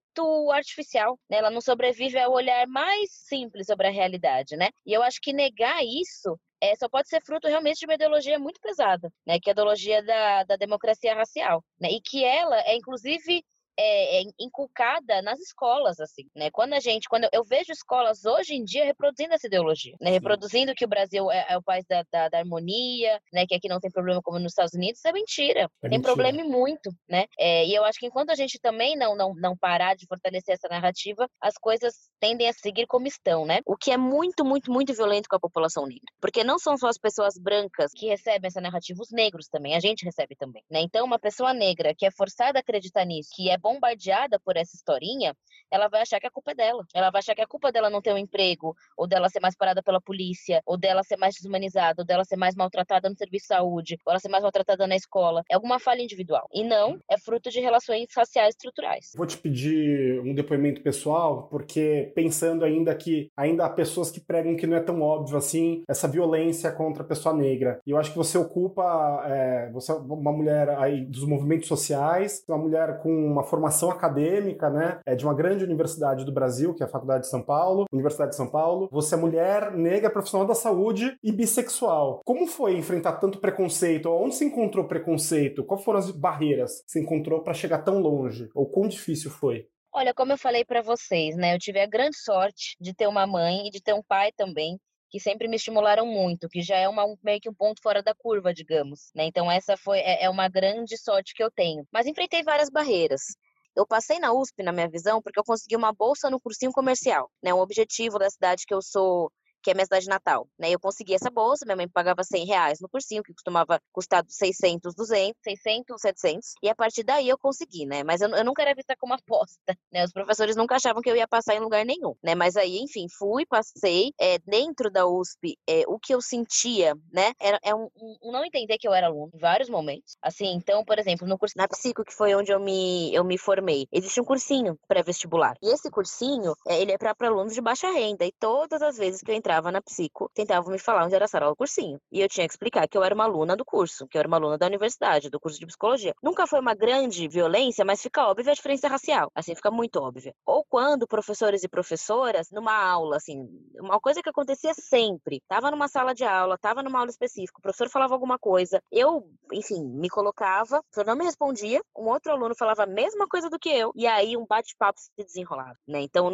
artificial, 0.50 1.18
né? 1.30 1.38
ela 1.38 1.50
não 1.50 1.60
sobrevive 1.60 2.18
ao 2.18 2.32
olhar 2.32 2.66
mais 2.66 3.10
simples 3.12 3.66
sobre 3.66 3.86
a 3.86 3.90
realidade. 3.90 4.56
Né? 4.56 4.68
E 4.84 4.92
eu 4.92 5.02
acho 5.02 5.20
que 5.20 5.32
negar 5.32 5.82
isso 5.84 6.38
é, 6.62 6.76
só 6.76 6.88
pode 6.88 7.08
ser 7.08 7.20
fruto 7.20 7.48
realmente 7.48 7.80
de 7.80 7.86
uma 7.86 7.94
ideologia 7.94 8.38
muito 8.38 8.60
pesada, 8.60 9.12
né, 9.26 9.40
que 9.40 9.50
é 9.50 9.52
a 9.52 9.54
ideologia 9.54 10.00
da, 10.00 10.44
da 10.44 10.56
democracia 10.56 11.12
racial, 11.12 11.64
né, 11.80 11.88
e 11.90 12.00
que 12.00 12.24
ela 12.24 12.56
é, 12.60 12.76
inclusive, 12.76 13.44
é, 13.78 14.20
é, 14.20 14.22
inculcada 14.38 15.22
nas 15.22 15.40
escolas, 15.40 15.98
assim, 16.00 16.24
né? 16.34 16.50
Quando 16.50 16.74
a 16.74 16.80
gente, 16.80 17.08
quando 17.08 17.26
eu 17.32 17.42
vejo 17.44 17.72
escolas 17.72 18.24
hoje 18.24 18.54
em 18.54 18.64
dia 18.64 18.84
reproduzindo 18.84 19.34
essa 19.34 19.46
ideologia, 19.46 19.96
né? 20.00 20.10
Reproduzindo 20.10 20.74
que 20.74 20.84
o 20.84 20.88
Brasil 20.88 21.30
é, 21.30 21.46
é 21.48 21.56
o 21.56 21.62
país 21.62 21.84
da, 21.86 22.04
da, 22.12 22.28
da, 22.28 22.38
harmonia, 22.38 23.20
né? 23.32 23.46
Que 23.46 23.54
aqui 23.54 23.68
não 23.68 23.80
tem 23.80 23.90
problema 23.90 24.20
como 24.22 24.38
nos 24.38 24.52
Estados 24.52 24.74
Unidos, 24.74 25.04
é 25.04 25.12
mentira. 25.12 25.60
É 25.82 25.88
tem 25.88 25.98
mentira. 25.98 26.02
problema 26.02 26.40
e 26.40 26.44
muito, 26.44 26.90
né? 27.08 27.26
É, 27.38 27.66
e 27.66 27.74
eu 27.74 27.84
acho 27.84 27.98
que 27.98 28.06
enquanto 28.06 28.30
a 28.30 28.34
gente 28.34 28.58
também 28.60 28.96
não, 28.96 29.16
não, 29.16 29.34
não 29.34 29.56
parar 29.56 29.96
de 29.96 30.06
fortalecer 30.06 30.54
essa 30.54 30.68
narrativa, 30.68 31.28
as 31.40 31.54
coisas 31.54 31.94
tendem 32.20 32.48
a 32.48 32.52
seguir 32.52 32.86
como 32.86 33.06
estão, 33.06 33.46
né? 33.46 33.60
O 33.66 33.76
que 33.76 33.90
é 33.90 33.96
muito, 33.96 34.44
muito, 34.44 34.70
muito 34.70 34.92
violento 34.92 35.28
com 35.28 35.36
a 35.36 35.40
população 35.40 35.86
negra. 35.86 36.02
Porque 36.20 36.44
não 36.44 36.58
são 36.58 36.76
só 36.76 36.88
as 36.88 36.98
pessoas 36.98 37.38
brancas 37.38 37.92
que 37.94 38.06
recebem 38.06 38.48
essa 38.48 38.60
narrativa, 38.60 39.00
os 39.00 39.10
negros 39.10 39.48
também, 39.48 39.74
a 39.74 39.80
gente 39.80 40.04
recebe 40.04 40.36
também, 40.36 40.62
né? 40.70 40.80
Então, 40.80 41.04
uma 41.04 41.18
pessoa 41.18 41.54
negra 41.54 41.94
que 41.96 42.06
é 42.06 42.10
forçada 42.10 42.58
a 42.58 42.60
acreditar 42.60 43.04
nisso, 43.04 43.30
que 43.34 43.50
é 43.50 43.58
bombardeada 43.62 44.40
por 44.40 44.56
essa 44.56 44.74
historinha, 44.74 45.34
ela 45.70 45.88
vai 45.88 46.02
achar 46.02 46.20
que 46.20 46.26
a 46.26 46.30
culpa 46.30 46.50
é 46.50 46.54
dela. 46.54 46.84
Ela 46.94 47.10
vai 47.10 47.20
achar 47.20 47.34
que 47.34 47.40
a 47.40 47.46
culpa 47.46 47.72
dela 47.72 47.88
não 47.88 48.02
ter 48.02 48.12
um 48.12 48.18
emprego, 48.18 48.74
ou 48.96 49.06
dela 49.06 49.28
ser 49.28 49.40
mais 49.40 49.56
parada 49.56 49.82
pela 49.82 50.00
polícia, 50.00 50.60
ou 50.66 50.76
dela 50.76 51.02
ser 51.02 51.16
mais 51.16 51.34
desumanizada, 51.34 52.02
ou 52.02 52.06
dela 52.06 52.24
ser 52.24 52.36
mais 52.36 52.54
maltratada 52.54 53.08
no 53.08 53.16
serviço 53.16 53.44
de 53.44 53.54
saúde, 53.54 53.98
ou 54.04 54.10
ela 54.10 54.20
ser 54.20 54.28
mais 54.28 54.42
maltratada 54.42 54.86
na 54.86 54.96
escola. 54.96 55.42
É 55.50 55.54
alguma 55.54 55.78
falha 55.78 56.02
individual. 56.02 56.46
E 56.52 56.64
não 56.64 56.98
é 57.08 57.18
fruto 57.18 57.50
de 57.50 57.60
relações 57.60 58.08
raciais 58.14 58.54
estruturais. 58.54 59.12
Vou 59.16 59.26
te 59.26 59.38
pedir 59.38 60.20
um 60.20 60.34
depoimento 60.34 60.82
pessoal, 60.82 61.48
porque 61.48 62.12
pensando 62.14 62.64
ainda 62.64 62.94
que 62.94 63.30
ainda 63.36 63.64
há 63.64 63.70
pessoas 63.70 64.10
que 64.10 64.20
pregam 64.20 64.56
que 64.56 64.66
não 64.66 64.76
é 64.76 64.80
tão 64.80 65.00
óbvio 65.00 65.36
assim 65.36 65.82
essa 65.88 66.08
violência 66.08 66.70
contra 66.72 67.02
a 67.02 67.06
pessoa 67.06 67.34
negra. 67.34 67.80
E 67.86 67.90
eu 67.90 67.98
acho 67.98 68.10
que 68.10 68.16
você 68.16 68.36
ocupa, 68.36 69.24
é, 69.26 69.70
você 69.70 69.92
é 69.92 69.94
uma 69.94 70.32
mulher 70.32 70.68
aí 70.70 71.04
dos 71.04 71.24
movimentos 71.24 71.68
sociais, 71.68 72.44
uma 72.48 72.58
mulher 72.58 72.98
com 72.98 73.10
uma 73.10 73.42
formação 73.52 73.90
acadêmica, 73.90 74.70
né? 74.70 74.98
É 75.04 75.14
de 75.14 75.26
uma 75.26 75.34
grande 75.34 75.62
universidade 75.62 76.24
do 76.24 76.32
Brasil, 76.32 76.74
que 76.74 76.82
é 76.82 76.86
a 76.86 76.88
Faculdade 76.88 77.24
de 77.24 77.28
São 77.28 77.42
Paulo, 77.42 77.84
Universidade 77.92 78.30
de 78.30 78.36
São 78.36 78.50
Paulo. 78.50 78.88
Você 78.90 79.14
é 79.14 79.18
mulher, 79.18 79.72
negra, 79.72 80.08
profissional 80.08 80.46
da 80.46 80.54
saúde 80.54 81.18
e 81.22 81.30
bissexual. 81.30 82.22
Como 82.24 82.46
foi 82.46 82.78
enfrentar 82.78 83.18
tanto 83.18 83.38
preconceito? 83.38 84.08
Onde 84.08 84.36
se 84.36 84.44
encontrou 84.46 84.88
preconceito? 84.88 85.64
Quais 85.64 85.84
foram 85.84 85.98
as 85.98 86.10
barreiras 86.10 86.80
que 86.86 86.92
você 86.92 87.00
encontrou 87.00 87.42
para 87.42 87.52
chegar 87.52 87.82
tão 87.82 88.00
longe? 88.00 88.48
Ou 88.54 88.64
quão 88.64 88.88
difícil 88.88 89.30
foi? 89.30 89.66
Olha, 89.94 90.14
como 90.14 90.32
eu 90.32 90.38
falei 90.38 90.64
para 90.64 90.80
vocês, 90.80 91.36
né? 91.36 91.54
Eu 91.54 91.58
tive 91.58 91.78
a 91.78 91.86
grande 91.86 92.16
sorte 92.16 92.74
de 92.80 92.94
ter 92.94 93.06
uma 93.06 93.26
mãe 93.26 93.66
e 93.66 93.70
de 93.70 93.82
ter 93.82 93.92
um 93.92 94.02
pai 94.02 94.32
também 94.32 94.80
que 95.12 95.20
sempre 95.20 95.46
me 95.46 95.56
estimularam 95.56 96.06
muito, 96.06 96.48
que 96.48 96.62
já 96.62 96.76
é 96.78 96.88
uma, 96.88 97.04
meio 97.22 97.38
que 97.38 97.48
um 97.48 97.52
ponto 97.52 97.82
fora 97.82 98.02
da 98.02 98.14
curva, 98.14 98.54
digamos. 98.54 99.12
Né? 99.14 99.26
Então 99.26 99.52
essa 99.52 99.76
foi 99.76 99.98
é, 99.98 100.24
é 100.24 100.30
uma 100.30 100.48
grande 100.48 100.96
sorte 100.96 101.34
que 101.34 101.44
eu 101.44 101.50
tenho. 101.50 101.86
Mas 101.92 102.06
enfrentei 102.06 102.42
várias 102.42 102.70
barreiras. 102.70 103.36
Eu 103.76 103.86
passei 103.86 104.18
na 104.18 104.32
USP, 104.32 104.62
na 104.62 104.72
minha 104.72 104.88
visão, 104.88 105.20
porque 105.20 105.38
eu 105.38 105.44
consegui 105.44 105.76
uma 105.76 105.92
bolsa 105.92 106.30
no 106.30 106.40
cursinho 106.40 106.72
comercial. 106.72 107.30
Né? 107.42 107.52
Um 107.52 107.58
objetivo 107.58 108.18
da 108.18 108.30
cidade 108.30 108.64
que 108.66 108.72
eu 108.72 108.80
sou 108.80 109.30
que 109.62 109.70
é 109.70 109.74
minha 109.74 109.84
cidade 109.84 110.06
natal, 110.08 110.48
né? 110.58 110.70
Eu 110.70 110.80
consegui 110.80 111.14
essa 111.14 111.30
bolsa, 111.30 111.64
minha 111.64 111.76
mãe 111.76 111.88
pagava 111.88 112.22
100 112.24 112.46
reais 112.46 112.80
no 112.80 112.88
cursinho, 112.88 113.22
que 113.22 113.32
costumava 113.32 113.80
custar 113.92 114.24
600, 114.26 114.94
200, 114.94 115.40
600, 115.42 116.00
700, 116.00 116.52
e 116.62 116.68
a 116.68 116.74
partir 116.74 117.02
daí 117.04 117.28
eu 117.28 117.38
consegui, 117.38 117.86
né? 117.86 118.02
Mas 118.02 118.20
eu, 118.20 118.28
eu 118.30 118.44
nunca 118.44 118.62
era 118.62 118.74
vista 118.74 118.96
como 118.98 119.14
aposta, 119.14 119.76
né? 119.92 120.04
Os 120.04 120.12
professores 120.12 120.56
nunca 120.56 120.76
achavam 120.76 121.00
que 121.00 121.10
eu 121.10 121.16
ia 121.16 121.28
passar 121.28 121.54
em 121.54 121.60
lugar 121.60 121.84
nenhum, 121.84 122.14
né? 122.22 122.34
Mas 122.34 122.56
aí, 122.56 122.78
enfim, 122.78 123.06
fui, 123.08 123.46
passei, 123.46 124.12
é, 124.20 124.38
dentro 124.46 124.90
da 124.90 125.06
USP, 125.06 125.56
é, 125.68 125.84
o 125.86 125.98
que 125.98 126.14
eu 126.14 126.20
sentia, 126.20 126.94
né? 127.12 127.32
Era 127.40 127.58
é 127.62 127.74
um, 127.74 127.88
um, 128.22 128.32
não 128.32 128.44
entender 128.44 128.78
que 128.78 128.88
eu 128.88 128.92
era 128.92 129.06
aluno 129.06 129.30
em 129.34 129.38
vários 129.38 129.68
momentos, 129.68 130.16
assim, 130.22 130.52
então, 130.54 130.84
por 130.84 130.98
exemplo, 130.98 131.26
no 131.26 131.38
curso 131.38 131.54
na 131.56 131.68
Psico, 131.68 132.04
que 132.04 132.14
foi 132.14 132.34
onde 132.34 132.52
eu 132.52 132.58
me, 132.58 133.14
eu 133.14 133.24
me 133.24 133.38
formei, 133.38 133.86
existe 133.92 134.20
um 134.20 134.24
cursinho 134.24 134.78
pré-vestibular, 134.88 135.54
e 135.62 135.72
esse 135.72 135.90
cursinho, 135.90 136.54
é, 136.66 136.80
ele 136.80 136.92
é 136.92 136.98
para 136.98 137.14
alunos 137.28 137.54
de 137.54 137.60
baixa 137.60 137.90
renda, 137.90 138.24
e 138.24 138.32
todas 138.40 138.82
as 138.82 138.96
vezes 138.96 139.20
que 139.20 139.30
eu 139.30 139.34
entrava 139.34 139.51
entrava 139.52 139.70
na 139.70 139.82
psico, 139.82 140.30
tentavam 140.34 140.72
me 140.72 140.78
falar 140.78 141.04
onde 141.04 141.14
era 141.14 141.26
a 141.26 141.28
sala 141.28 141.48
do 141.50 141.56
cursinho. 141.56 142.00
E 142.10 142.20
eu 142.20 142.28
tinha 142.28 142.46
que 142.46 142.54
explicar 142.54 142.88
que 142.88 142.96
eu 142.96 143.04
era 143.04 143.14
uma 143.14 143.24
aluna 143.24 143.54
do 143.54 143.64
curso, 143.64 144.06
que 144.08 144.16
eu 144.16 144.20
era 144.20 144.28
uma 144.28 144.38
aluna 144.38 144.56
da 144.56 144.66
universidade, 144.66 145.28
do 145.28 145.38
curso 145.38 145.58
de 145.58 145.66
psicologia. 145.66 146.14
Nunca 146.22 146.46
foi 146.46 146.58
uma 146.58 146.74
grande 146.74 147.28
violência, 147.28 147.84
mas 147.84 148.00
fica 148.00 148.26
óbvia 148.26 148.52
a 148.52 148.54
diferença 148.54 148.88
racial. 148.88 149.30
Assim, 149.34 149.54
fica 149.54 149.70
muito 149.70 149.96
óbvia. 149.96 150.34
Ou 150.46 150.64
quando 150.68 151.06
professores 151.06 151.62
e 151.62 151.68
professoras, 151.68 152.50
numa 152.50 152.72
aula, 152.72 153.16
assim, 153.16 153.46
uma 153.78 154.00
coisa 154.00 154.22
que 154.22 154.30
acontecia 154.30 154.72
sempre, 154.74 155.42
tava 155.46 155.70
numa 155.70 155.88
sala 155.88 156.14
de 156.14 156.24
aula, 156.24 156.56
tava 156.56 156.82
numa 156.82 157.00
aula 157.00 157.10
específica, 157.10 157.58
o 157.58 157.62
professor 157.62 157.90
falava 157.90 158.14
alguma 158.14 158.38
coisa, 158.38 158.82
eu, 158.90 159.28
enfim, 159.52 159.84
me 159.84 160.08
colocava, 160.08 160.78
o 160.78 160.82
professor 160.84 161.06
não 161.06 161.16
me 161.16 161.24
respondia, 161.24 161.82
um 161.96 162.08
outro 162.08 162.32
aluno 162.32 162.54
falava 162.56 162.84
a 162.84 162.86
mesma 162.86 163.28
coisa 163.28 163.50
do 163.50 163.58
que 163.58 163.68
eu, 163.68 163.92
e 163.94 164.06
aí 164.06 164.34
um 164.34 164.46
bate-papo 164.46 164.98
se 164.98 165.10
desenrolava, 165.16 165.76
né? 165.86 166.00
Então, 166.00 166.32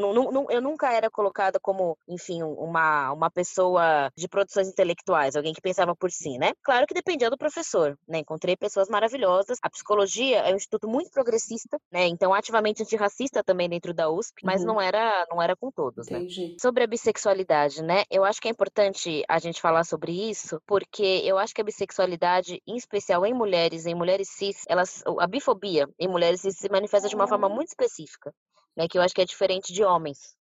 eu 0.50 0.60
nunca 0.60 0.92
era 0.92 1.10
colocada 1.10 1.58
como, 1.60 1.98
enfim, 2.06 2.42
uma 2.42 3.07
uma, 3.12 3.30
pessoa 3.30 4.10
de 4.16 4.28
produções 4.28 4.68
intelectuais, 4.68 5.36
alguém 5.36 5.52
que 5.52 5.60
pensava 5.60 5.94
por 5.94 6.10
si, 6.10 6.38
né? 6.38 6.52
Claro 6.62 6.86
que 6.86 6.94
dependia 6.94 7.30
do 7.30 7.36
professor, 7.36 7.96
né? 8.06 8.18
Encontrei 8.18 8.56
pessoas 8.56 8.88
maravilhosas. 8.88 9.58
A 9.62 9.70
psicologia 9.70 10.38
é 10.38 10.52
um 10.52 10.56
instituto 10.56 10.88
muito 10.88 11.10
progressista, 11.10 11.78
né? 11.92 12.06
Então 12.06 12.34
ativamente 12.34 12.82
antirracista 12.82 13.42
também 13.44 13.68
dentro 13.68 13.92
da 13.94 14.10
USP, 14.10 14.44
mas 14.44 14.60
uhum. 14.60 14.68
não 14.68 14.80
era 14.80 15.26
não 15.30 15.40
era 15.42 15.54
com 15.56 15.70
todos, 15.70 16.08
né? 16.08 16.18
Entendi. 16.18 16.52
né? 16.52 16.56
Sobre 16.60 16.84
a 16.84 16.86
bissexualidade, 16.86 17.82
né? 17.82 18.04
Eu 18.10 18.24
acho 18.24 18.40
que 18.40 18.48
é 18.48 18.50
importante 18.50 19.22
a 19.28 19.38
gente 19.38 19.60
falar 19.60 19.84
sobre 19.84 20.12
isso, 20.12 20.60
porque 20.66 21.22
eu 21.24 21.38
acho 21.38 21.54
que 21.54 21.60
a 21.60 21.64
bissexualidade, 21.64 22.60
em 22.66 22.76
especial 22.76 23.24
em 23.26 23.34
mulheres, 23.34 23.86
em 23.86 23.94
mulheres 23.94 24.28
cis, 24.30 24.64
elas 24.68 25.02
a 25.18 25.26
bifobia 25.26 25.88
em 25.98 26.08
mulheres 26.08 26.40
cis 26.40 26.56
se 26.56 26.68
manifesta 26.68 27.08
de 27.08 27.14
uma 27.14 27.28
forma 27.28 27.48
muito 27.48 27.68
específica, 27.68 28.32
né? 28.76 28.86
Que 28.88 28.98
eu 28.98 29.02
acho 29.02 29.14
que 29.14 29.22
é 29.22 29.24
diferente 29.24 29.72
de 29.72 29.84
homens 29.84 30.37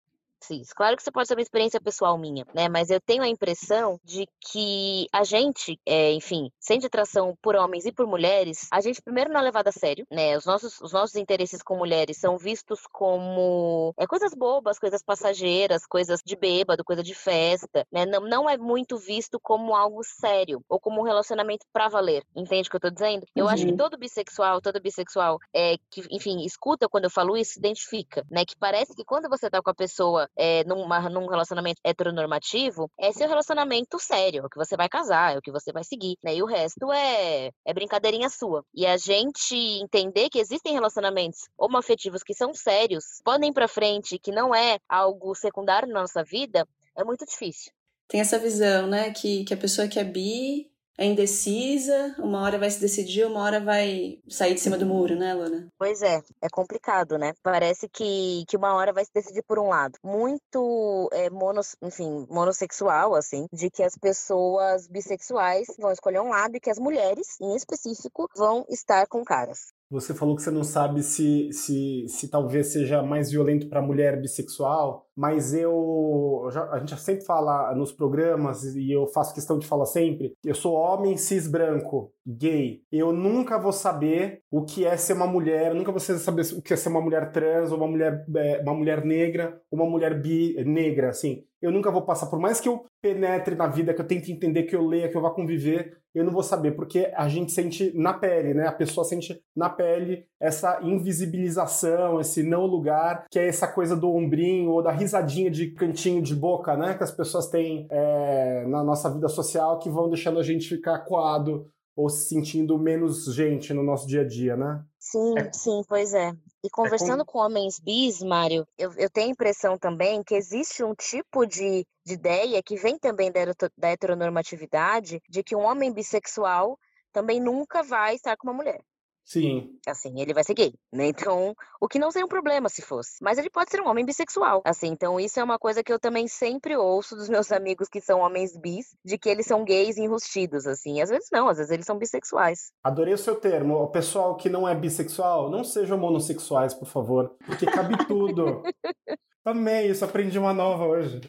cis. 0.45 0.73
Claro 0.73 0.97
que 0.97 1.03
você 1.03 1.11
pode 1.11 1.29
ser 1.29 1.35
uma 1.35 1.43
experiência 1.43 1.81
pessoal 1.81 2.17
minha, 2.19 2.45
né? 2.55 2.69
Mas 2.69 2.91
eu 2.91 3.01
tenho 3.01 3.23
a 3.23 3.29
impressão 3.29 3.99
de 4.05 4.27
que 4.41 5.07
a 5.13 5.25
gente, 5.25 5.79
é, 5.87 6.13
enfim, 6.13 6.51
sente 6.61 6.87
atração 6.87 7.37
por 7.43 7.57
homens 7.57 7.85
e 7.85 7.93
por 7.93 8.07
mulheres, 8.07 8.69
a 8.71 8.81
gente 8.81 9.03
primeiro 9.03 9.33
não 9.33 9.41
é 9.41 9.43
levado 9.45 9.69
a 9.69 9.73
sério, 9.73 10.07
né? 10.11 10.37
Os 10.37 10.45
nossos, 10.45 10.81
os 10.81 10.93
nossos 10.93 11.17
interesses 11.17 11.63
com 11.63 11.77
mulheres 11.77 12.19
são 12.19 12.37
vistos 12.37 12.81
como 12.93 13.95
é, 13.99 14.07
coisas 14.07 14.35
bobas, 14.35 14.79
coisas 14.79 15.03
passageiras, 15.03 15.87
coisas 15.87 16.21
de 16.25 16.37
bêbado, 16.37 16.85
coisa 16.85 17.03
de 17.03 17.15
festa, 17.15 17.87
né? 17.91 18.07
Não, 18.07 18.21
não 18.21 18.51
é 18.51 18.57
muito 18.57 18.97
visto 18.97 19.39
como 19.41 19.75
algo 19.75 20.03
sério 20.03 20.63
ou 20.69 20.79
como 20.79 21.01
um 21.01 21.05
relacionamento 21.05 21.67
pra 21.73 21.89
valer. 21.89 22.25
Entende 22.35 22.69
o 22.69 22.71
que 22.71 22.77
eu 22.77 22.81
tô 22.81 22.91
dizendo? 22.91 23.27
Eu 23.35 23.47
uhum. 23.47 23.51
acho 23.51 23.65
que 23.65 23.71
uhum. 23.71 23.77
todo 23.77 23.99
bissexual, 23.99 24.61
todo 24.61 24.81
bissexual 24.81 25.39
é, 25.55 25.77
que, 25.91 26.05
enfim, 26.11 26.45
escuta 26.45 26.89
quando 26.89 27.05
eu 27.05 27.11
falo 27.11 27.37
isso, 27.37 27.55
se 27.55 27.59
identifica, 27.59 28.25
né? 28.31 28.45
Que 28.45 28.57
parece 28.57 28.95
que 28.95 29.05
quando 29.05 29.29
você 29.29 29.49
tá 29.51 29.63
com 29.63 29.71
a 29.71 29.75
pessoa 29.75 30.29
é, 30.37 30.65
numa, 30.65 31.09
num 31.09 31.27
relacionamento 31.27 31.81
heteronormativo, 31.85 32.91
é 32.99 33.13
seu 33.13 33.29
relacionamento 33.29 33.99
sério, 33.99 34.43
é 34.43 34.47
o 34.47 34.49
que 34.49 34.59
você 34.59 34.77
vai 34.77 34.89
casar, 34.89 35.35
é 35.35 35.39
o 35.39 35.43
que 35.43 35.53
você 35.53 35.73
vai 35.73 35.85
seguir, 35.85 36.17
né? 36.23 36.35
E 36.35 36.43
o 36.43 36.47
resto 36.47 36.93
é, 36.93 37.51
é 37.65 37.75
brincadeirinha 37.75 38.29
sua. 38.29 38.65
E 38.75 38.87
a 38.87 38.97
gente 38.97 39.55
entender 39.55 40.29
que 40.29 40.39
existem 40.39 40.73
relacionamentos 40.73 41.49
homoafetivos 41.57 42.23
que 42.23 42.35
são 42.35 42.53
sérios, 42.55 43.05
podem 43.25 43.53
pra 43.53 43.69
frente, 43.69 44.19
que 44.19 44.33
não 44.33 44.55
é 44.55 44.79
algo 44.89 45.35
secundário 45.35 45.89
na 45.89 46.01
nossa 46.01 46.23
vida, 46.23 46.67
é 46.97 47.05
muito 47.05 47.25
difícil. 47.25 47.73
Tem 48.09 48.21
essa 48.21 48.39
visão, 48.39 48.87
né, 48.87 49.11
que, 49.11 49.45
que 49.45 49.55
a 49.55 49.57
pessoa 49.57 49.89
que 49.89 49.99
é 49.99 50.05
bi 50.05 50.71
é 50.97 51.05
indecisa, 51.05 52.15
uma 52.19 52.41
hora 52.43 52.59
vai 52.59 52.71
se 52.71 52.81
decidir, 52.81 53.27
uma 53.27 53.41
hora 53.41 53.61
vai 53.61 54.19
sair 54.29 54.55
de 54.55 54.61
cima 54.61 54.79
do 54.79 54.87
muro, 54.87 55.17
né, 55.17 55.35
Luna? 55.35 55.69
Pois 55.79 56.03
é, 56.03 56.21
é 56.41 56.49
complicado, 56.49 57.19
né? 57.19 57.33
Parece 57.43 57.89
que, 57.89 58.45
que 58.49 58.57
uma 58.57 58.75
hora 58.75 58.93
vai 58.93 59.05
se 59.05 59.11
decidir 59.13 59.43
por 59.43 59.59
um 59.59 59.69
lado. 59.69 59.99
Muito, 60.03 61.09
é, 61.13 61.29
monos, 61.31 61.77
enfim, 61.83 62.27
monossexual, 62.31 63.15
assim, 63.15 63.47
de 63.53 63.71
que 63.71 63.83
as 63.83 63.97
pessoas 63.97 64.87
bissexuais 64.87 65.67
vão 65.79 65.93
escolher 65.93 66.21
um 66.21 66.31
lado 66.31 66.57
e 66.57 66.61
que 66.61 66.71
as 66.71 66.79
mulheres, 66.79 67.41
em 67.41 67.55
específico, 67.57 68.29
vão 68.37 68.65
estar 68.69 69.07
com 69.07 69.25
caras. 69.25 69.73
Você 69.95 70.13
falou 70.13 70.35
que 70.35 70.43
você 70.43 70.51
não 70.51 70.65
sabe 70.65 71.05
se, 71.05 71.49
se, 71.53 72.05
se 72.09 72.29
talvez 72.29 72.73
seja 72.73 73.01
mais 73.01 73.31
violento 73.31 73.69
para 73.69 73.81
mulher 73.81 74.21
bissexual, 74.21 75.07
mas 75.17 75.55
eu. 75.55 76.49
a 76.73 76.81
gente 76.81 77.01
sempre 77.01 77.25
fala 77.25 77.73
nos 77.77 77.93
programas, 77.93 78.65
e 78.75 78.91
eu 78.91 79.07
faço 79.07 79.33
questão 79.33 79.57
de 79.57 79.69
falar 79.69 79.87
sempre: 79.87 80.35
eu 80.45 80.55
sou 80.55 80.75
homem 80.75 81.17
cis 81.17 81.47
branco, 81.47 82.13
gay. 82.27 82.83
Eu 82.91 83.13
nunca 83.13 83.57
vou 83.57 83.71
saber 83.71 84.41
o 84.51 84.65
que 84.65 84.85
é 84.85 84.97
ser 84.97 85.13
uma 85.13 85.29
mulher, 85.29 85.73
nunca 85.73 85.93
vou 85.93 86.01
saber 86.01 86.43
o 86.57 86.61
que 86.61 86.73
é 86.73 86.77
ser 86.77 86.89
uma 86.89 87.01
mulher 87.01 87.31
trans, 87.31 87.71
ou 87.71 87.79
uma 87.79 87.87
mulher, 87.87 88.27
é, 88.37 88.63
uma 88.63 88.75
mulher 88.75 89.05
negra, 89.05 89.61
ou 89.71 89.79
uma 89.79 89.89
mulher 89.89 90.21
bi, 90.21 90.57
negra, 90.65 91.11
assim 91.11 91.45
eu 91.63 91.73
nunca 91.73 91.91
vou 91.91 92.03
passar, 92.03 92.27
por 92.27 92.39
mais 92.39 92.61
que 92.61 92.69
eu 92.69 92.85
penetre 93.03 93.55
na 93.55 93.67
vida, 93.67 93.95
que 93.95 94.01
eu 94.01 94.07
tente 94.07 94.31
entender, 94.31 94.65
que 94.65 94.77
eu 94.77 94.87
leia, 94.87 95.09
que 95.09 95.17
eu 95.17 95.23
vá 95.23 95.31
conviver, 95.31 95.97
eu 96.15 96.25
não 96.25 96.33
vou 96.33 96.43
saber, 96.43 96.73
porque 96.73 97.11
a 97.15 97.29
gente 97.29 97.53
sente 97.53 97.93
na 97.95 98.15
pele, 98.15 98.55
né? 98.55 98.69
A 98.69 98.73
pessoa 98.73 99.05
sente 99.05 99.43
na 99.57 99.69
pele 99.69 100.27
essa 100.41 100.81
invisibilização, 100.83 102.21
esse 102.21 102.43
não 102.43 102.67
lugar, 102.67 103.25
que 103.31 103.39
é 103.39 103.49
essa 103.49 103.67
coisa 103.67 103.97
do 103.97 104.11
ombrinho 104.11 104.71
ou 104.71 104.83
da 104.83 104.93
risadinha 104.93 105.51
de 105.51 105.73
cantinho 105.73 106.23
de 106.23 106.35
boca, 106.35 106.77
né? 106.77 106.95
Que 106.95 107.03
as 107.03 107.11
pessoas 107.11 107.49
têm 107.49 107.89
é, 107.91 108.65
na 108.69 108.85
nossa 108.85 109.11
vida 109.11 109.29
social 109.29 109.79
que 109.79 109.91
vão 109.91 110.09
deixando 110.09 110.39
a 110.39 110.43
gente 110.43 110.69
ficar 110.69 111.01
coado 111.01 111.67
ou 111.97 112.09
se 112.09 112.29
sentindo 112.29 112.79
menos 112.79 113.25
gente 113.35 113.73
no 113.73 113.83
nosso 113.83 114.07
dia 114.07 114.23
a 114.23 114.27
dia, 114.27 114.57
né? 114.57 114.83
Sim, 114.99 115.39
é. 115.39 115.53
sim, 115.53 115.83
pois 115.89 116.13
é. 116.13 116.33
E 116.65 116.71
conversando 116.71 117.21
é 117.21 117.27
com... 117.27 117.33
com... 117.33 117.39
homens 117.41 117.79
bis, 117.79 118.23
Mário, 118.23 118.67
eu, 118.79 118.91
eu 118.95 119.11
tenho 119.11 119.29
a 119.29 119.33
impressão 119.33 119.77
também 119.77 120.23
que 120.23 120.35
existe 120.35 120.83
um 120.83 120.95
tipo 120.95 121.45
de, 121.45 121.87
de 122.07 122.15
ideia 122.15 122.63
que 122.63 122.75
vem 122.75 122.99
também 122.99 123.31
da, 123.31 123.41
da 123.77 123.91
heteronormatividade 123.91 125.21
de 125.29 125.43
que 125.43 125.55
um 125.55 125.61
homem 125.61 125.93
bissexual 125.93 126.79
também 127.13 127.39
nunca 127.39 127.83
vai 127.83 128.15
estar 128.15 128.35
com 128.39 128.49
uma 128.49 128.55
mulher. 128.55 128.81
Sim. 129.25 129.79
Assim, 129.87 130.21
ele 130.21 130.35
vai 130.35 130.45
ser 130.45 130.55
gay, 130.55 130.75
né? 130.93 131.07
Então, 131.07 131.55
o 131.81 131.89
que 131.89 131.99
não 131.99 132.11
seria 132.11 132.27
um 132.27 132.29
problema 132.29 132.69
se 132.69 132.83
fosse. 132.83 133.17
Mas 133.23 133.39
ele 133.39 133.49
pode 133.49 133.71
ser 133.71 133.81
um 133.81 133.89
homem 133.89 134.05
bissexual. 134.05 134.63
Assim, 134.65 134.89
então 134.89 135.19
isso 135.19 135.41
é 135.41 135.45
uma 135.45 135.59
coisa 135.59 135.83
que 135.83 135.93
eu 135.93 135.99
também 135.99 136.29
sempre 136.29 136.77
ouço 136.77 137.17
dos 137.17 137.29
meus 137.29 137.51
amigos 137.51 137.89
que 137.89 138.01
são 138.01 138.21
homens 138.21 138.57
bis, 138.57 138.95
de 139.05 139.17
que 139.17 139.29
eles 139.29 139.47
são 139.47 139.65
gays 139.65 139.97
enrustidos, 139.97 140.67
assim. 140.67 141.01
Às 141.01 141.09
vezes 141.09 141.29
não, 141.33 141.49
às 141.49 141.57
vezes 141.57 141.73
eles 141.73 141.87
são 141.87 141.99
bissexuais. 141.99 142.71
Adorei 142.83 143.15
o 143.15 143.19
seu 143.19 143.35
termo. 143.37 143.77
O 143.77 143.89
pessoal 143.89 144.37
que 144.37 144.51
não 144.51 144.69
é 144.69 144.75
bissexual, 144.75 145.51
não 145.51 145.65
sejam 145.65 145.97
monossexuais, 145.97 146.75
por 146.75 146.87
favor. 146.87 147.35
Porque 147.47 147.65
cabe 147.65 147.97
tudo. 148.07 148.63
Amei 149.45 149.89
isso, 149.91 150.05
aprendi 150.05 150.39
uma 150.39 150.55
nova 150.55 150.87
hoje. 150.87 151.21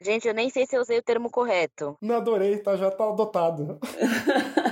Gente, 0.00 0.26
eu 0.26 0.34
nem 0.34 0.50
sei 0.50 0.66
se 0.66 0.76
eu 0.76 0.80
usei 0.80 0.98
o 0.98 1.02
termo 1.02 1.30
correto. 1.30 1.96
Não 2.02 2.16
adorei, 2.16 2.58
tá? 2.58 2.76
Já 2.76 2.90
tá 2.90 3.08
adotado. 3.08 3.78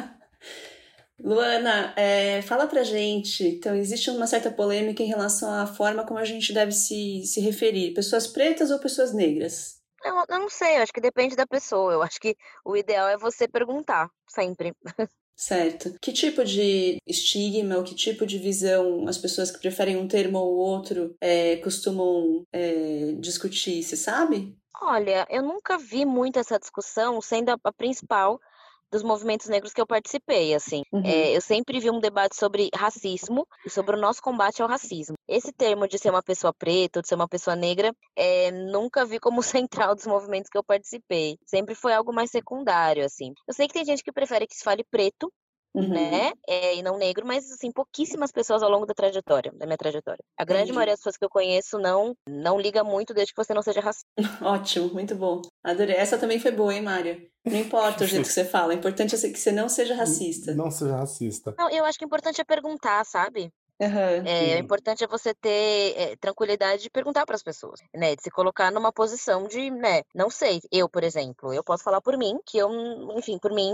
Luana, 1.23 1.95
é, 1.97 2.43
fala 2.43 2.67
pra 2.67 2.83
gente. 2.83 3.47
Então, 3.47 3.75
existe 3.75 4.11
uma 4.11 4.27
certa 4.27 4.51
polêmica 4.51 5.03
em 5.03 5.07
relação 5.07 5.53
à 5.53 5.67
forma 5.67 6.07
como 6.07 6.19
a 6.19 6.25
gente 6.25 6.53
deve 6.53 6.73
se, 6.73 7.23
se 7.25 7.41
referir: 7.41 7.95
pessoas 7.95 8.27
pretas 8.27 8.71
ou 8.71 8.79
pessoas 8.79 9.13
negras? 9.13 9.81
Eu, 10.03 10.15
eu 10.29 10.39
não 10.39 10.49
sei, 10.49 10.79
eu 10.79 10.83
acho 10.83 10.93
que 10.93 11.01
depende 11.01 11.37
da 11.37 11.47
pessoa. 11.47 11.93
Eu 11.93 12.03
acho 12.03 12.19
que 12.19 12.35
o 12.65 12.77
ideal 12.77 13.09
é 13.09 13.19
você 13.19 13.47
perguntar, 13.47 14.09
sempre. 14.27 14.73
Certo. 15.37 15.95
Que 16.03 16.13
tipo 16.13 16.45
de 16.45 16.99
estigma 17.07 17.79
ou 17.79 17.83
que 17.83 17.95
tipo 17.95 18.27
de 18.27 18.39
visão 18.39 19.09
as 19.09 19.17
pessoas 19.17 19.51
que 19.51 19.59
preferem 19.59 19.97
um 19.97 20.07
termo 20.07 20.39
ou 20.39 20.55
outro 20.55 21.17
é, 21.19 21.57
costumam 21.57 22.45
é, 22.53 23.13
discutir, 23.19 23.83
você 23.83 23.97
sabe? 23.97 24.55
Olha, 24.83 25.27
eu 25.31 25.43
nunca 25.43 25.79
vi 25.79 26.05
muito 26.05 26.39
essa 26.39 26.59
discussão 26.59 27.23
sendo 27.23 27.51
a, 27.51 27.57
a 27.65 27.73
principal 27.73 28.39
dos 28.91 29.03
movimentos 29.03 29.49
negros 29.49 29.73
que 29.73 29.81
eu 29.81 29.87
participei, 29.87 30.55
assim. 30.55 30.83
Uhum. 30.93 31.03
É, 31.05 31.37
eu 31.37 31.41
sempre 31.41 31.79
vi 31.79 31.91
um 31.91 32.01
debate 32.01 32.37
sobre 32.37 32.71
racismo 32.75 33.47
e 33.65 33.71
sobre 33.71 33.97
o 33.97 34.01
nosso 34.01 34.23
combate 34.23 34.63
ao 34.63 34.69
racismo. 34.69 35.17
Esse 35.29 35.53
termo 35.53 35.87
de 35.87 35.99
ser 35.99 36.11
uma 36.11 36.23
pessoa 36.23 36.53
preta 36.53 36.99
ou 36.99 37.03
de 37.03 37.09
ser 37.09 37.15
uma 37.15 37.29
pessoa 37.29 37.55
negra, 37.55 37.95
é, 38.17 38.51
nunca 38.51 39.05
vi 39.05 39.19
como 39.19 39.43
central 39.43 39.95
dos 39.95 40.07
movimentos 40.07 40.51
que 40.51 40.59
eu 40.59 40.65
participei. 40.65 41.39
Sempre 41.47 41.75
foi 41.75 41.93
algo 41.93 42.13
mais 42.13 42.31
secundário, 42.31 43.05
assim. 43.05 43.33
Eu 43.47 43.55
sei 43.55 43.67
que 43.67 43.75
tem 43.75 43.85
gente 43.85 44.03
que 44.03 44.13
prefere 44.13 44.47
que 44.47 44.57
se 44.57 44.65
fale 44.65 44.85
preto, 44.91 45.33
Uhum. 45.75 45.89
né? 45.89 46.33
É, 46.49 46.75
e 46.77 46.83
não 46.83 46.99
negro, 46.99 47.27
mas 47.27 47.51
assim, 47.51 47.71
pouquíssimas 47.71 48.33
pessoas 48.33 48.63
ao 48.63 48.71
longo 48.71 48.87
da 48.87 48.95
trajetória, 48.95 49.53
da 49.55 49.67
minha 49.67 49.79
trajetória. 49.79 50.23
A 50.37 50.45
grande 50.45 50.65
Entendi. 50.65 50.75
maioria 50.75 50.93
das 50.95 51.01
pessoas 51.01 51.17
que 51.17 51.25
eu 51.25 51.31
conheço 51.31 51.79
não 51.79 52.15
não 52.29 52.59
liga 52.59 52.83
muito 52.83 53.15
desde 53.15 53.33
que 53.33 53.43
você 53.43 53.55
não 53.55 53.63
seja 53.63 53.81
racista. 53.81 54.09
Ótimo, 54.43 54.93
muito 54.93 55.15
bom. 55.15 55.43
Adorei. 55.63 55.97
Essa 55.97 56.19
também 56.19 56.41
foi 56.41 56.51
boa, 56.51 56.75
hein, 56.75 56.83
Mária? 56.83 57.21
Não 57.45 57.57
importa 57.57 58.05
o 58.05 58.07
jeito 58.07 58.27
que 58.27 58.33
você 58.33 58.45
fala, 58.45 58.75
o 58.75 58.77
importante 58.77 59.15
é 59.15 59.19
que 59.19 59.39
você 59.39 59.53
não 59.53 59.69
seja 59.69 59.95
racista. 59.97 60.55
Não 60.55 60.71
seja 60.71 60.97
racista. 60.97 61.55
Não, 61.59 61.71
eu 61.71 61.85
acho 61.85 61.99
que 61.99 62.05
o 62.05 62.07
importante 62.07 62.41
é 62.41 62.45
perguntar, 62.45 63.05
sabe? 63.05 63.51
Uhum, 63.81 64.27
é, 64.27 64.57
o 64.57 64.59
importante 64.59 65.03
é 65.03 65.07
você 65.07 65.33
ter 65.33 65.95
é, 65.97 66.17
tranquilidade 66.17 66.83
de 66.83 66.91
perguntar 66.91 67.25
para 67.25 67.35
as 67.35 67.43
pessoas, 67.43 67.81
né? 67.95 68.15
De 68.15 68.23
se 68.23 68.31
colocar 68.31 68.71
numa 68.71 68.93
posição 68.93 69.47
de, 69.49 69.71
né? 69.71 70.03
Não 70.15 70.29
sei, 70.29 70.61
eu, 70.71 70.87
por 70.87 71.03
exemplo, 71.03 71.55
eu 71.55 71.65
posso 71.65 71.83
falar 71.83 72.03
por 72.03 72.19
mim, 72.19 72.39
que 72.45 72.59
eu, 72.59 72.69
enfim, 73.17 73.39
por 73.39 73.53
mim 73.53 73.73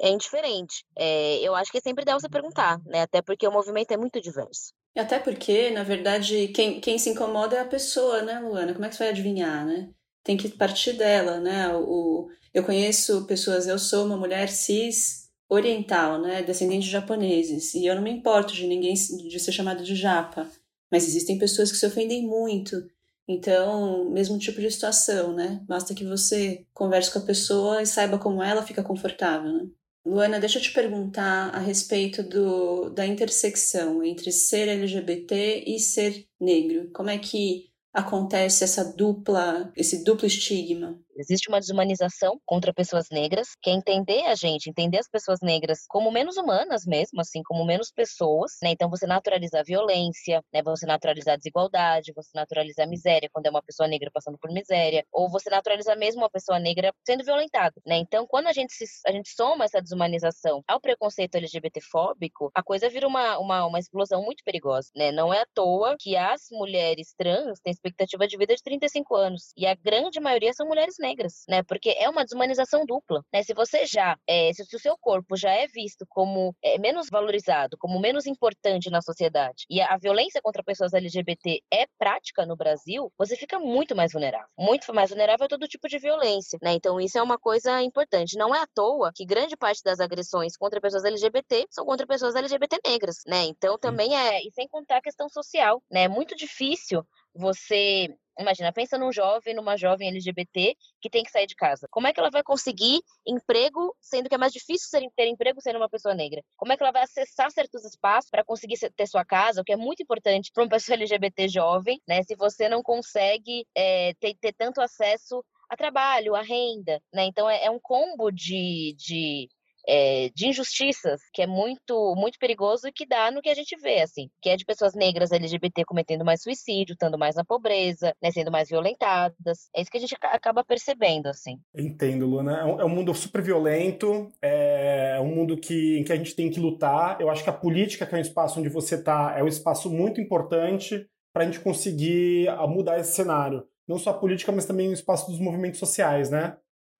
é 0.00 0.08
indiferente. 0.08 0.82
É, 0.96 1.36
eu 1.40 1.54
acho 1.54 1.70
que 1.70 1.76
é 1.76 1.80
sempre 1.82 2.06
dá 2.06 2.14
você 2.14 2.26
perguntar, 2.26 2.80
né? 2.86 3.02
Até 3.02 3.20
porque 3.20 3.46
o 3.46 3.52
movimento 3.52 3.92
é 3.92 3.98
muito 3.98 4.18
diverso. 4.18 4.72
E 4.96 5.00
até 5.00 5.18
porque, 5.18 5.70
na 5.70 5.82
verdade, 5.82 6.48
quem, 6.48 6.80
quem 6.80 6.98
se 6.98 7.10
incomoda 7.10 7.56
é 7.56 7.60
a 7.60 7.66
pessoa, 7.66 8.22
né, 8.22 8.40
Luana? 8.40 8.72
Como 8.72 8.86
é 8.86 8.88
que 8.88 8.94
você 8.94 9.04
vai 9.04 9.10
adivinhar, 9.10 9.66
né? 9.66 9.90
Tem 10.24 10.38
que 10.38 10.48
partir 10.48 10.94
dela, 10.94 11.38
né? 11.38 11.68
O, 11.74 12.28
eu 12.54 12.64
conheço 12.64 13.26
pessoas, 13.26 13.66
eu 13.66 13.78
sou 13.78 14.06
uma 14.06 14.16
mulher 14.16 14.48
cis 14.48 15.21
oriental, 15.52 16.20
né, 16.20 16.42
descendente 16.42 16.86
de 16.86 16.92
japoneses, 16.92 17.74
e 17.74 17.86
eu 17.86 17.94
não 17.94 18.02
me 18.02 18.10
importo 18.10 18.54
de 18.54 18.66
ninguém 18.66 18.94
de 18.94 19.38
ser 19.38 19.52
chamado 19.52 19.84
de 19.84 19.94
japa, 19.94 20.50
mas 20.90 21.06
existem 21.06 21.38
pessoas 21.38 21.70
que 21.70 21.78
se 21.78 21.86
ofendem 21.86 22.26
muito. 22.26 22.82
Então, 23.28 24.10
mesmo 24.10 24.38
tipo 24.38 24.60
de 24.60 24.70
situação, 24.70 25.32
né? 25.32 25.62
Basta 25.66 25.94
que 25.94 26.04
você 26.04 26.66
converse 26.74 27.10
com 27.10 27.18
a 27.18 27.22
pessoa 27.22 27.82
e 27.82 27.86
saiba 27.86 28.18
como 28.18 28.42
ela 28.42 28.62
fica 28.62 28.82
confortável, 28.82 29.52
né? 29.52 29.68
Luana, 30.04 30.40
deixa 30.40 30.58
eu 30.58 30.62
te 30.62 30.72
perguntar 30.72 31.50
a 31.50 31.58
respeito 31.58 32.22
do, 32.22 32.90
da 32.90 33.06
intersecção 33.06 34.02
entre 34.02 34.32
ser 34.32 34.68
LGBT 34.68 35.64
e 35.66 35.78
ser 35.78 36.26
negro. 36.40 36.90
Como 36.92 37.08
é 37.08 37.18
que 37.18 37.70
acontece 37.92 38.64
essa 38.64 38.84
dupla, 38.84 39.72
esse 39.76 40.02
duplo 40.02 40.26
estigma? 40.26 40.98
Existe 41.16 41.48
uma 41.48 41.60
desumanização 41.60 42.40
contra 42.46 42.72
pessoas 42.72 43.08
negras, 43.10 43.48
que 43.60 43.70
é 43.70 43.72
entender 43.72 44.24
a 44.26 44.34
gente, 44.34 44.70
entender 44.70 44.98
as 44.98 45.08
pessoas 45.08 45.40
negras 45.42 45.84
como 45.88 46.10
menos 46.10 46.36
humanas 46.36 46.84
mesmo, 46.86 47.20
assim, 47.20 47.42
como 47.42 47.64
menos 47.64 47.90
pessoas, 47.90 48.52
né? 48.62 48.70
Então 48.70 48.88
você 48.88 49.06
naturaliza 49.06 49.60
a 49.60 49.62
violência, 49.62 50.42
né? 50.52 50.62
Você 50.62 50.86
naturaliza 50.86 51.32
a 51.32 51.36
desigualdade, 51.36 52.12
você 52.14 52.30
naturaliza 52.34 52.84
a 52.84 52.86
miséria 52.86 53.28
quando 53.32 53.46
é 53.46 53.50
uma 53.50 53.62
pessoa 53.62 53.88
negra 53.88 54.10
passando 54.12 54.38
por 54.38 54.50
miséria, 54.50 55.04
ou 55.12 55.30
você 55.30 55.50
naturaliza 55.50 55.94
mesmo 55.96 56.22
uma 56.22 56.30
pessoa 56.30 56.58
negra 56.58 56.92
sendo 57.06 57.24
violentada, 57.24 57.74
né? 57.86 57.96
Então 57.96 58.26
quando 58.26 58.46
a 58.46 58.52
gente 58.52 58.72
se, 58.72 58.84
a 59.06 59.12
gente 59.12 59.30
soma 59.30 59.64
essa 59.64 59.80
desumanização 59.80 60.62
ao 60.66 60.80
preconceito 60.80 61.34
LGBTfóbico, 61.36 62.50
a 62.54 62.62
coisa 62.62 62.88
vira 62.88 63.06
uma, 63.06 63.38
uma, 63.38 63.66
uma 63.66 63.78
explosão 63.78 64.22
muito 64.22 64.42
perigosa, 64.44 64.90
né? 64.96 65.12
Não 65.12 65.32
é 65.32 65.42
à 65.42 65.46
toa 65.54 65.96
que 65.98 66.16
as 66.16 66.48
mulheres 66.50 67.14
trans 67.16 67.60
têm 67.60 67.72
expectativa 67.72 68.26
de 68.26 68.36
vida 68.36 68.54
de 68.54 68.62
35 68.62 69.14
anos 69.14 69.52
e 69.56 69.66
a 69.66 69.74
grande 69.74 70.20
maioria 70.20 70.52
são 70.52 70.66
mulheres 70.66 70.96
negras, 71.02 71.44
né? 71.48 71.62
Porque 71.62 71.90
é 71.98 72.08
uma 72.08 72.24
desumanização 72.24 72.86
dupla, 72.86 73.22
né? 73.32 73.42
Se 73.42 73.52
você 73.52 73.84
já, 73.84 74.16
é, 74.26 74.52
se 74.54 74.62
o 74.74 74.78
seu 74.78 74.96
corpo 74.96 75.36
já 75.36 75.50
é 75.50 75.66
visto 75.66 76.06
como 76.08 76.54
é, 76.62 76.78
menos 76.78 77.08
valorizado, 77.10 77.76
como 77.76 78.00
menos 78.00 78.26
importante 78.26 78.88
na 78.88 79.02
sociedade, 79.02 79.66
e 79.68 79.80
a, 79.80 79.92
a 79.92 79.98
violência 79.98 80.40
contra 80.40 80.62
pessoas 80.62 80.94
LGBT 80.94 81.60
é 81.72 81.86
prática 81.98 82.46
no 82.46 82.56
Brasil, 82.56 83.12
você 83.18 83.36
fica 83.36 83.58
muito 83.58 83.94
mais 83.94 84.12
vulnerável, 84.12 84.48
muito 84.58 84.94
mais 84.94 85.10
vulnerável 85.10 85.46
a 85.46 85.48
todo 85.48 85.68
tipo 85.68 85.88
de 85.88 85.98
violência, 85.98 86.58
né? 86.62 86.72
Então 86.72 87.00
isso 87.00 87.18
é 87.18 87.22
uma 87.22 87.38
coisa 87.38 87.82
importante. 87.82 88.38
Não 88.38 88.54
é 88.54 88.60
à 88.60 88.66
toa 88.72 89.12
que 89.14 89.26
grande 89.26 89.56
parte 89.56 89.82
das 89.82 90.00
agressões 90.00 90.56
contra 90.56 90.80
pessoas 90.80 91.04
LGBT 91.04 91.66
são 91.70 91.84
contra 91.84 92.06
pessoas 92.06 92.36
LGBT 92.36 92.78
negras, 92.86 93.16
né? 93.26 93.44
Então 93.44 93.76
também 93.76 94.16
é, 94.16 94.40
e 94.46 94.50
sem 94.52 94.68
contar 94.68 94.98
a 94.98 95.02
questão 95.02 95.28
social, 95.28 95.82
né? 95.90 96.04
É 96.04 96.08
muito 96.08 96.36
difícil 96.36 97.04
você 97.34 98.14
Imagina, 98.38 98.72
pensa 98.72 98.96
num 98.96 99.12
jovem, 99.12 99.54
numa 99.54 99.76
jovem 99.76 100.08
LGBT 100.08 100.76
que 101.00 101.10
tem 101.10 101.22
que 101.22 101.30
sair 101.30 101.46
de 101.46 101.54
casa. 101.54 101.86
Como 101.90 102.06
é 102.06 102.12
que 102.12 102.20
ela 102.20 102.30
vai 102.30 102.42
conseguir 102.42 103.00
emprego, 103.26 103.94
sendo 104.00 104.28
que 104.28 104.34
é 104.34 104.38
mais 104.38 104.52
difícil 104.52 105.10
ter 105.14 105.26
emprego 105.26 105.60
sendo 105.60 105.76
uma 105.76 105.88
pessoa 105.88 106.14
negra? 106.14 106.42
Como 106.56 106.72
é 106.72 106.76
que 106.76 106.82
ela 106.82 106.92
vai 106.92 107.02
acessar 107.02 107.50
certos 107.50 107.84
espaços 107.84 108.30
para 108.30 108.44
conseguir 108.44 108.78
ter 108.96 109.06
sua 109.06 109.24
casa, 109.24 109.60
o 109.60 109.64
que 109.64 109.72
é 109.72 109.76
muito 109.76 110.02
importante 110.02 110.50
para 110.52 110.62
uma 110.62 110.70
pessoa 110.70 110.96
LGBT 110.96 111.48
jovem, 111.48 112.00
né? 112.08 112.22
Se 112.22 112.34
você 112.34 112.68
não 112.68 112.82
consegue 112.82 113.66
é, 113.74 114.14
ter, 114.14 114.34
ter 114.40 114.52
tanto 114.52 114.80
acesso 114.80 115.44
a 115.68 115.76
trabalho, 115.76 116.34
a 116.34 116.42
renda, 116.42 117.00
né? 117.12 117.24
Então 117.24 117.48
é, 117.48 117.64
é 117.64 117.70
um 117.70 117.80
combo 117.80 118.30
de, 118.30 118.94
de 118.98 119.48
é, 119.86 120.30
de 120.34 120.48
injustiças 120.48 121.20
que 121.32 121.42
é 121.42 121.46
muito 121.46 122.14
muito 122.16 122.38
perigoso 122.38 122.88
e 122.88 122.92
que 122.92 123.06
dá 123.06 123.30
no 123.30 123.42
que 123.42 123.48
a 123.48 123.54
gente 123.54 123.76
vê 123.76 124.00
assim 124.00 124.28
que 124.40 124.48
é 124.48 124.56
de 124.56 124.64
pessoas 124.64 124.94
negras 124.94 125.32
LGBT 125.32 125.84
cometendo 125.84 126.24
mais 126.24 126.42
suicídio 126.42 126.92
estando 126.92 127.18
mais 127.18 127.34
na 127.34 127.44
pobreza 127.44 128.14
né, 128.22 128.30
sendo 128.30 128.50
mais 128.50 128.68
violentadas 128.68 129.68
é 129.74 129.80
isso 129.80 129.90
que 129.90 129.98
a 129.98 130.00
gente 130.00 130.16
acaba 130.20 130.64
percebendo 130.64 131.28
assim 131.28 131.58
entendo 131.76 132.26
Luna 132.26 132.58
é 132.58 132.64
um, 132.64 132.80
é 132.80 132.84
um 132.84 132.88
mundo 132.88 133.14
super 133.14 133.42
violento 133.42 134.32
é 134.40 135.18
um 135.20 135.34
mundo 135.34 135.56
que, 135.56 135.98
em 135.98 136.04
que 136.04 136.12
a 136.12 136.16
gente 136.16 136.34
tem 136.34 136.50
que 136.50 136.60
lutar. 136.60 137.20
Eu 137.20 137.30
acho 137.30 137.42
que 137.42 137.50
a 137.50 137.54
política, 137.54 138.06
que 138.06 138.14
é 138.14 138.18
um 138.18 138.22
espaço 138.22 138.60
onde 138.60 138.68
você 138.68 138.96
está, 138.96 139.34
é 139.36 139.42
um 139.42 139.48
espaço 139.48 139.90
muito 139.90 140.20
importante 140.20 141.06
para 141.32 141.44
a 141.44 141.46
gente 141.46 141.60
conseguir 141.60 142.48
ah, 142.48 142.66
mudar 142.66 142.98
esse 142.98 143.14
cenário. 143.14 143.64
Não 143.88 143.98
só 143.98 144.10
a 144.10 144.18
política, 144.18 144.52
mas 144.52 144.66
também 144.66 144.88
o 144.88 144.92
espaço 144.92 145.30
dos 145.30 145.40
movimentos 145.40 145.80
sociais, 145.80 146.30
né? 146.30 146.56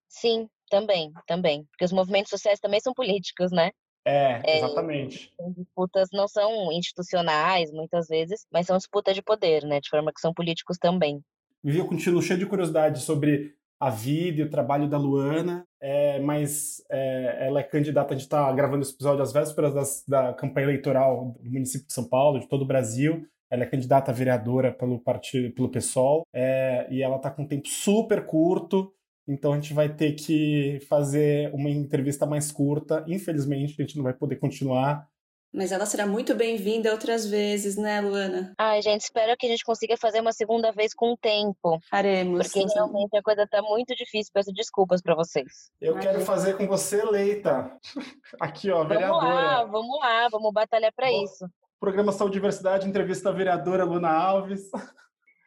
Sim, 0.09 0.49
também, 0.72 1.12
também. 1.26 1.64
Porque 1.64 1.85
os 1.85 1.92
movimentos 1.92 2.30
sociais 2.30 2.58
também 2.58 2.80
são 2.80 2.94
políticos, 2.94 3.52
né? 3.52 3.70
É, 4.06 4.56
exatamente. 4.56 5.30
É, 5.38 5.50
disputas 5.50 6.08
não 6.12 6.26
são 6.26 6.72
institucionais, 6.72 7.70
muitas 7.70 8.08
vezes, 8.08 8.46
mas 8.50 8.66
são 8.66 8.78
disputas 8.78 9.14
de 9.14 9.22
poder, 9.22 9.64
né? 9.64 9.80
De 9.80 9.90
forma 9.90 10.11
que 10.12 10.20
são 10.20 10.32
políticos 10.32 10.78
também. 10.78 11.20
Vivi, 11.62 11.78
eu 11.78 11.87
continuo 11.87 12.22
cheio 12.22 12.38
de 12.38 12.46
curiosidade 12.46 13.02
sobre 13.02 13.54
a 13.78 13.90
vida 13.90 14.40
e 14.40 14.44
o 14.44 14.50
trabalho 14.50 14.88
da 14.88 14.96
Luana, 14.96 15.64
é, 15.80 16.18
mas 16.20 16.82
é, 16.90 17.46
ela 17.46 17.61
é 17.61 17.64
candidata, 17.64 18.14
a 18.14 18.16
gente 18.16 18.24
está 18.24 18.50
gravando 18.52 18.82
esse 18.82 18.94
episódio 18.94 19.22
às 19.22 19.32
vésperas 19.32 19.74
das, 19.74 20.04
da 20.06 20.32
campanha 20.32 20.66
eleitoral 20.66 21.37
do 21.38 21.50
município 21.50 21.87
de 21.87 21.92
São 21.92 22.08
Paulo, 22.08 22.40
de 22.40 22.48
todo 22.48 22.62
o 22.62 22.66
Brasil. 22.66 23.26
Ela 23.50 23.64
é 23.64 23.66
candidata 23.66 24.11
a 24.11 24.14
vereadora 24.14 24.72
pelo 24.72 24.98
partido, 24.98 25.52
pelo 25.52 25.68
PSOL, 25.68 26.24
é, 26.32 26.87
e 26.90 27.02
ela 27.02 27.16
está 27.16 27.30
com 27.30 27.42
um 27.42 27.46
tempo 27.46 27.68
super 27.68 28.24
curto, 28.24 28.92
então 29.26 29.52
a 29.52 29.56
gente 29.56 29.72
vai 29.72 29.88
ter 29.88 30.12
que 30.12 30.80
fazer 30.88 31.52
uma 31.54 31.70
entrevista 31.70 32.26
mais 32.26 32.50
curta. 32.50 33.04
Infelizmente, 33.06 33.74
a 33.78 33.82
gente 33.82 33.96
não 33.96 34.04
vai 34.04 34.12
poder 34.12 34.37
continuar. 34.37 35.06
Mas 35.54 35.70
ela 35.70 35.85
será 35.85 36.06
muito 36.06 36.35
bem-vinda 36.35 36.90
outras 36.90 37.26
vezes, 37.26 37.76
né, 37.76 38.00
Luana? 38.00 38.54
Ai, 38.58 38.80
gente, 38.80 39.02
espero 39.02 39.37
que 39.37 39.46
a 39.46 39.50
gente 39.50 39.64
consiga 39.64 39.98
fazer 39.98 40.20
uma 40.20 40.32
segunda 40.32 40.72
vez 40.72 40.94
com 40.94 41.12
o 41.12 41.16
tempo. 41.16 41.78
Faremos. 41.90 42.46
Porque 42.46 42.64
realmente 42.74 43.14
a 43.14 43.22
coisa 43.22 43.46
tá 43.46 43.61
muito 43.61 43.94
difícil. 43.94 44.32
Peço 44.32 44.50
desculpas 44.50 45.02
para 45.02 45.14
vocês. 45.14 45.70
Eu 45.78 45.98
quero 45.98 46.22
fazer 46.22 46.56
com 46.56 46.66
você, 46.66 47.04
Leita. 47.04 47.70
Aqui, 48.40 48.70
ó, 48.70 48.82
vereadora. 48.82 49.20
Vamos 49.20 49.35
lá, 49.35 49.64
vamos 49.64 50.00
lá, 50.00 50.28
vamos 50.30 50.52
batalhar 50.54 50.92
para 50.96 51.12
isso. 51.12 51.46
Programa 51.78 52.12
Saúde 52.12 52.37
e 52.37 52.40
Diversidade, 52.40 52.88
entrevista 52.88 53.28
a 53.28 53.32
vereadora 53.32 53.85
Luna 53.85 54.08
Alves. 54.08 54.70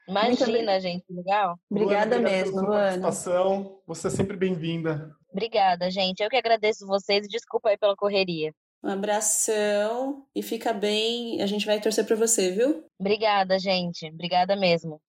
Imagina, 0.07 0.79
gente, 0.79 1.03
legal. 1.09 1.57
Obrigada 1.69 2.17
Luana, 2.17 2.29
mesmo, 2.29 2.55
pela 2.55 2.67
Luana. 2.67 2.81
participação. 2.83 3.79
Você 3.87 4.07
é 4.07 4.11
sempre 4.11 4.37
bem-vinda. 4.37 5.15
Obrigada, 5.31 5.89
gente. 5.89 6.21
Eu 6.21 6.29
que 6.29 6.37
agradeço 6.37 6.87
vocês 6.87 7.25
e 7.25 7.29
desculpa 7.29 7.69
aí 7.69 7.77
pela 7.77 7.95
correria. 7.95 8.53
Um 8.83 8.89
abração 8.89 10.25
e 10.35 10.43
fica 10.43 10.71
bem. 10.71 11.41
A 11.41 11.47
gente 11.47 11.65
vai 11.65 11.81
torcer 11.81 12.05
por 12.05 12.15
você, 12.15 12.51
viu? 12.51 12.85
Obrigada, 12.99 13.57
gente. 13.57 14.07
Obrigada 14.07 14.55
mesmo. 14.55 15.01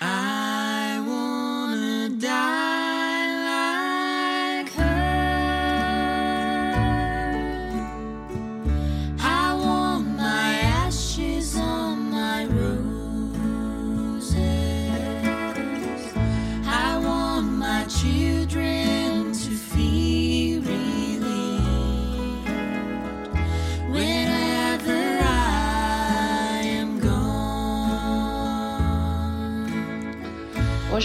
I 0.00 0.65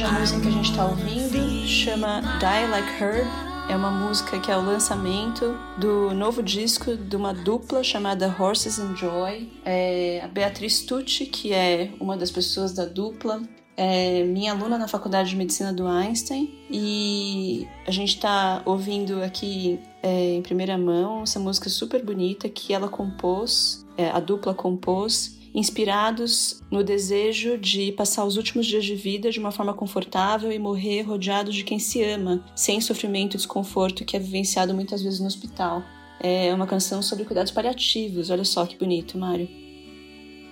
Hoje 0.02 0.16
a 0.16 0.20
música 0.20 0.42
que 0.42 0.48
a 0.48 0.52
gente 0.52 0.76
tá 0.76 0.86
ouvindo 0.88 1.68
chama 1.68 2.22
Die 2.40 2.72
Like 2.72 3.04
Herb. 3.04 3.28
É 3.70 3.76
uma 3.76 3.92
música 3.92 4.40
que 4.40 4.50
é 4.50 4.58
o 4.58 4.66
lançamento 4.66 5.56
do 5.78 6.12
novo 6.16 6.42
disco 6.42 6.98
de 6.98 7.16
uma 7.16 7.36
dupla 7.36 7.84
chamada 7.84 8.36
Horses 8.40 8.80
and 8.80 8.96
Joy. 8.96 9.48
É 9.64 10.22
a 10.24 10.28
Beatriz 10.28 10.84
Tucci, 10.88 11.28
que 11.28 11.54
é 11.54 11.92
uma 12.00 12.18
das 12.18 12.32
pessoas 12.32 12.74
da 12.74 12.84
dupla, 12.86 13.44
é 13.78 14.24
minha 14.24 14.54
aluna 14.54 14.76
na 14.76 14.88
Faculdade 14.88 15.30
de 15.30 15.36
Medicina 15.36 15.72
do 15.72 15.88
Einstein. 15.88 16.52
E 16.68 17.68
a 17.86 17.92
gente 17.92 18.20
tá 18.20 18.64
ouvindo 18.66 19.22
aqui 19.22 19.80
é, 20.02 20.34
em 20.34 20.42
primeira 20.42 20.80
mão 20.80 21.22
essa 21.22 21.40
música 21.40 21.70
super 21.70 22.04
bonita 22.04 22.50
que 22.50 22.74
ela 22.74 22.88
compôs, 22.88 23.86
é, 23.96 24.10
a 24.10 24.20
dupla 24.20 24.56
compôs 24.56 25.40
inspirados 25.54 26.62
no 26.72 26.84
desejo 26.84 27.58
de 27.58 27.92
passar 27.92 28.26
os 28.26 28.38
últimos 28.38 28.66
dias 28.66 28.86
de 28.86 28.96
vida 28.96 29.30
de 29.30 29.40
uma 29.40 29.52
forma 29.52 29.74
confortável 29.74 30.52
e 30.52 30.60
morrer 30.60 31.02
rodeado 31.02 31.52
de 31.52 31.64
quem 31.64 31.80
se 31.80 32.02
ama, 32.04 32.44
sem 32.56 32.80
sofrimento 32.80 33.36
e 33.36 33.38
desconforto 33.38 34.06
que 34.06 34.16
é 34.16 34.20
vivenciado 34.20 34.74
muitas 34.74 35.02
vezes 35.02 35.20
no 35.20 35.28
hospital. 35.28 35.84
É 36.20 36.54
uma 36.54 36.68
canção 36.68 37.02
sobre 37.02 37.26
cuidados 37.26 37.52
paliativos, 37.52 38.30
olha 38.30 38.46
só 38.46 38.66
que 38.66 38.78
bonito, 38.78 39.18
Mário. 39.18 39.50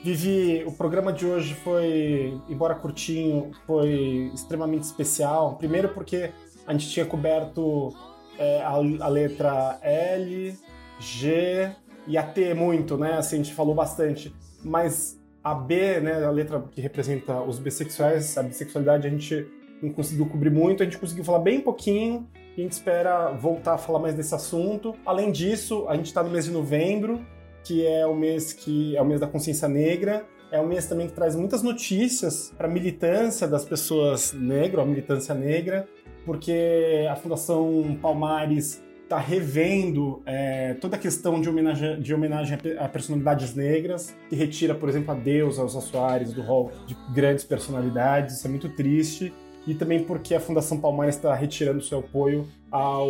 Vivi, 0.04 0.64
o 0.66 0.72
programa 0.72 1.12
de 1.12 1.26
hoje 1.26 1.54
foi, 1.54 2.34
embora 2.50 2.74
curtinho, 2.74 3.52
foi 3.68 4.32
extremamente 4.34 4.84
especial. 4.84 5.56
Primeiro 5.58 5.90
porque 5.90 6.32
a 6.66 6.72
gente 6.72 6.90
tinha 6.90 7.06
coberto 7.06 7.94
é, 8.38 8.62
a, 8.62 8.70
a 8.70 9.08
letra 9.08 9.78
L, 9.82 10.58
G 11.00 11.70
e 12.08 12.18
a 12.18 12.24
T 12.24 12.54
muito, 12.54 12.98
né? 12.98 13.18
Assim, 13.18 13.36
a 13.36 13.44
gente 13.44 13.54
falou 13.54 13.76
bastante. 13.76 14.34
Mas 14.64 15.20
a 15.44 15.54
B, 15.54 16.00
né, 16.00 16.24
a 16.26 16.32
letra 16.32 16.64
que 16.72 16.82
representa 16.82 17.42
os 17.42 17.60
bissexuais, 17.60 18.38
a 18.38 18.44
bissexualidade 18.44 19.08
a 19.08 19.10
gente 19.10 19.48
não 19.82 19.92
conseguiu 19.92 20.26
cobrir 20.26 20.50
muito, 20.50 20.84
a 20.84 20.86
gente 20.86 20.98
conseguiu 20.98 21.24
falar 21.24 21.40
bem 21.40 21.62
pouquinho 21.62 22.28
e 22.58 22.62
a 22.62 22.64
gente 22.64 22.74
espera 22.74 23.32
voltar 23.32 23.76
a 23.76 23.78
falar 23.78 24.00
mais 24.00 24.14
desse 24.14 24.36
assunto. 24.36 24.94
Além 25.06 25.32
disso, 25.32 25.86
a 25.88 25.96
gente 25.96 26.08
está 26.08 26.22
no 26.22 26.30
mês 26.30 26.46
de 26.46 26.52
novembro, 26.52 27.26
que 27.64 27.86
é 27.86 28.06
o 28.06 28.14
mês 28.14 28.52
que 28.52 28.96
é 28.96 29.02
o 29.02 29.06
mês 29.06 29.20
da 29.20 29.28
consciência 29.28 29.68
negra. 29.68 30.26
É 30.52 30.60
um 30.60 30.68
mês 30.68 30.88
também 30.88 31.08
que 31.08 31.14
traz 31.14 31.36
muitas 31.36 31.62
notícias 31.62 32.52
para 32.58 32.68
a 32.68 32.72
militância 32.72 33.48
das 33.48 33.64
pessoas 33.64 34.34
negras, 34.34 34.84
a 34.84 34.88
militância 34.88 35.36
negra, 35.36 35.88
porque 36.26 37.08
a 37.10 37.16
Fundação 37.16 37.98
Palmares 38.02 38.82
está 39.10 39.18
revendo 39.18 40.22
é, 40.24 40.76
toda 40.76 40.96
a 40.96 41.00
questão 41.00 41.42
de 41.42 41.50
homenagem, 41.50 42.00
de 42.00 42.14
homenagem 42.14 42.60
a 42.78 42.88
personalidades 42.88 43.56
negras, 43.56 44.16
que 44.30 44.36
retira, 44.36 44.76
por 44.76 44.88
exemplo, 44.88 45.12
a 45.12 45.16
Deus, 45.16 45.58
aos 45.58 45.74
Soares 45.84 46.32
do 46.32 46.44
rol 46.44 46.72
de 46.86 46.96
grandes 47.12 47.44
personalidades. 47.44 48.38
Isso 48.38 48.46
é 48.46 48.50
muito 48.52 48.70
triste. 48.70 49.34
E 49.66 49.74
também 49.74 50.04
porque 50.04 50.36
a 50.36 50.40
Fundação 50.40 50.80
Palmares 50.80 51.16
está 51.16 51.34
retirando 51.34 51.82
seu 51.82 52.00
apoio 52.00 52.48
ao 52.72 53.08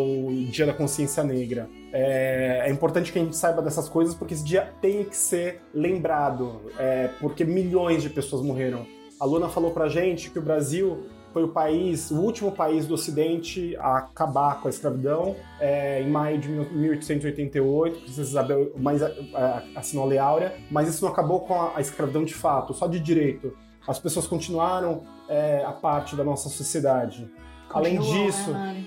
Dia 0.50 0.66
da 0.66 0.74
Consciência 0.74 1.24
Negra. 1.24 1.70
É, 1.92 2.64
é, 2.66 2.72
importante 2.72 3.12
que 3.12 3.20
a 3.20 3.22
gente 3.22 3.36
saiba 3.36 3.62
dessas 3.62 3.90
coisas 3.90 4.16
porque 4.16 4.34
esse 4.34 4.44
dia 4.44 4.72
tem 4.82 5.04
que 5.04 5.16
ser 5.16 5.62
lembrado, 5.74 6.62
é, 6.80 7.10
porque 7.20 7.44
milhões 7.44 8.02
de 8.02 8.10
pessoas 8.10 8.42
morreram. 8.42 8.86
A 9.20 9.26
Luna 9.26 9.50
falou 9.50 9.72
pra 9.72 9.90
gente 9.90 10.30
que 10.32 10.40
o 10.40 10.42
Brasil 10.42 11.06
foi 11.40 11.44
o 11.44 11.48
país, 11.48 12.12
o 12.12 12.20
último 12.20 12.52
país 12.52 12.86
do 12.86 12.94
Ocidente 12.94 13.76
a 13.78 14.00
acabar 14.00 14.60
com 14.60 14.68
a 14.68 14.72
escravidão 14.72 15.36
é, 15.60 16.02
em 16.02 16.10
maio 16.10 16.38
de 16.38 16.50
1888. 16.50 18.00
Princesa 18.00 18.30
Isabel 18.30 18.72
mais, 18.78 19.02
é, 19.02 19.14
assinou 19.76 20.04
a 20.04 20.08
Lei 20.08 20.18
Áurea, 20.18 20.56
mas 20.70 20.90
isso 20.90 21.04
não 21.04 21.12
acabou 21.12 21.42
com 21.42 21.54
a, 21.54 21.78
a 21.78 21.82
escravidão 21.82 22.26
de 22.26 22.34
fato, 22.34 22.74
só 22.74 22.88
de 22.88 23.00
direito. 23.00 23.56
As 23.88 23.98
pessoas 23.98 24.28
continuaram 24.28 25.04
é, 25.30 25.64
a 25.66 25.72
parte 25.72 26.16
da 26.16 26.24
nossa 26.24 26.50
sociedade. 26.50 27.32
Além 27.72 28.00
disso, 28.00 28.52
né, 28.52 28.58
Mário? 28.58 28.86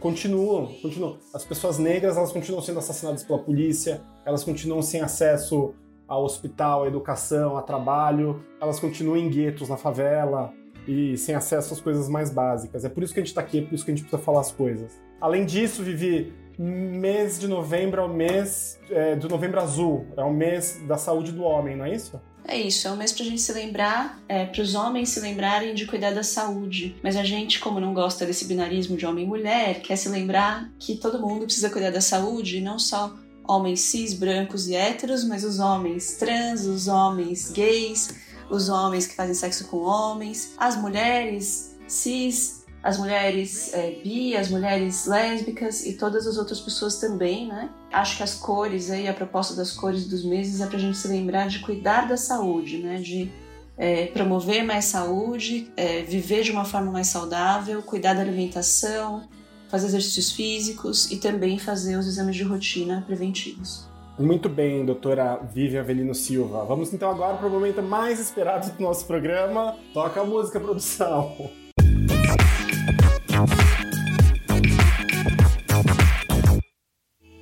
continuam, 0.00 0.66
continuam. 0.82 1.18
As 1.32 1.44
pessoas 1.44 1.78
negras 1.78 2.16
elas 2.16 2.32
continuam 2.32 2.62
sendo 2.62 2.80
assassinadas 2.80 3.22
pela 3.22 3.38
polícia, 3.38 4.00
elas 4.24 4.42
continuam 4.42 4.82
sem 4.82 5.02
acesso 5.02 5.72
ao 6.08 6.24
hospital, 6.24 6.84
à 6.84 6.86
educação, 6.86 7.56
a 7.56 7.62
trabalho, 7.62 8.44
elas 8.60 8.80
continuam 8.80 9.16
em 9.16 9.28
guetos 9.28 9.68
na 9.68 9.76
favela 9.76 10.52
e 10.86 11.16
sem 11.16 11.34
acesso 11.34 11.74
às 11.74 11.80
coisas 11.80 12.08
mais 12.08 12.30
básicas. 12.30 12.84
É 12.84 12.88
por 12.88 13.02
isso 13.02 13.12
que 13.12 13.20
a 13.20 13.22
gente 13.22 13.30
está 13.30 13.40
aqui, 13.40 13.58
é 13.58 13.62
por 13.62 13.74
isso 13.74 13.84
que 13.84 13.90
a 13.90 13.94
gente 13.94 14.04
precisa 14.04 14.22
falar 14.22 14.40
as 14.40 14.52
coisas. 14.52 14.92
Além 15.20 15.44
disso, 15.44 15.82
Vivi, 15.82 16.32
mês 16.58 17.38
de 17.38 17.48
novembro 17.48 18.00
é 18.00 18.04
o 18.04 18.08
mês 18.08 18.78
é, 18.90 19.16
do 19.16 19.28
novembro 19.28 19.60
azul, 19.60 20.06
é 20.16 20.22
o 20.22 20.32
mês 20.32 20.80
da 20.86 20.96
saúde 20.96 21.32
do 21.32 21.42
homem, 21.42 21.76
não 21.76 21.84
é 21.84 21.94
isso? 21.94 22.20
É 22.48 22.56
isso, 22.56 22.86
é 22.86 22.92
um 22.92 22.96
mês 22.96 23.12
pra 23.12 23.24
gente 23.24 23.40
se 23.40 23.52
lembrar, 23.52 24.22
é, 24.28 24.46
pros 24.46 24.76
homens 24.76 25.08
se 25.08 25.18
lembrarem 25.18 25.74
de 25.74 25.84
cuidar 25.84 26.12
da 26.12 26.22
saúde. 26.22 26.96
Mas 27.02 27.16
a 27.16 27.24
gente, 27.24 27.58
como 27.58 27.80
não 27.80 27.92
gosta 27.92 28.24
desse 28.24 28.44
binarismo 28.44 28.96
de 28.96 29.04
homem 29.04 29.24
e 29.24 29.26
mulher, 29.26 29.80
quer 29.80 29.96
se 29.96 30.08
lembrar 30.08 30.70
que 30.78 30.96
todo 30.96 31.20
mundo 31.20 31.44
precisa 31.44 31.68
cuidar 31.68 31.90
da 31.90 32.00
saúde, 32.00 32.60
não 32.60 32.78
só 32.78 33.12
homens 33.48 33.80
cis, 33.80 34.14
brancos 34.14 34.68
e 34.68 34.76
héteros, 34.76 35.24
mas 35.24 35.44
os 35.44 35.58
homens 35.58 36.16
trans, 36.16 36.66
os 36.66 36.86
homens 36.86 37.50
gays, 37.50 38.14
os 38.50 38.68
homens 38.68 39.06
que 39.06 39.14
fazem 39.14 39.34
sexo 39.34 39.66
com 39.68 39.78
homens, 39.78 40.54
as 40.56 40.76
mulheres 40.76 41.76
cis, 41.88 42.64
as 42.82 42.98
mulheres 42.98 43.74
é, 43.74 43.90
bi, 44.02 44.36
as 44.36 44.48
mulheres 44.48 45.06
lésbicas 45.06 45.84
e 45.84 45.94
todas 45.94 46.26
as 46.26 46.36
outras 46.38 46.60
pessoas 46.60 46.98
também, 46.98 47.48
né? 47.48 47.68
Acho 47.92 48.16
que 48.16 48.22
as 48.22 48.34
cores 48.34 48.90
aí, 48.90 49.08
a 49.08 49.14
proposta 49.14 49.54
das 49.54 49.72
cores 49.72 50.06
dos 50.06 50.24
meses 50.24 50.60
é 50.60 50.66
pra 50.66 50.78
gente 50.78 50.96
se 50.96 51.08
lembrar 51.08 51.48
de 51.48 51.58
cuidar 51.58 52.06
da 52.06 52.16
saúde, 52.16 52.78
né? 52.78 52.98
De 52.98 53.32
é, 53.76 54.06
promover 54.06 54.64
mais 54.64 54.84
saúde, 54.84 55.70
é, 55.76 56.02
viver 56.02 56.42
de 56.44 56.52
uma 56.52 56.64
forma 56.64 56.92
mais 56.92 57.08
saudável, 57.08 57.82
cuidar 57.82 58.14
da 58.14 58.20
alimentação, 58.20 59.28
fazer 59.68 59.86
exercícios 59.86 60.30
físicos 60.30 61.10
e 61.10 61.16
também 61.16 61.58
fazer 61.58 61.96
os 61.96 62.06
exames 62.06 62.36
de 62.36 62.44
rotina 62.44 63.02
preventivos. 63.04 63.88
Muito 64.18 64.48
bem, 64.48 64.82
doutora 64.84 65.36
Vivian 65.52 65.80
Avelino 65.80 66.14
Silva. 66.14 66.64
Vamos 66.64 66.90
então 66.92 67.10
agora 67.10 67.36
para 67.36 67.46
o 67.46 67.50
momento 67.50 67.82
mais 67.82 68.18
esperado 68.18 68.70
do 68.70 68.82
nosso 68.82 69.06
programa. 69.06 69.76
Toca 69.92 70.22
a 70.22 70.24
música, 70.24 70.58
produção. 70.58 71.50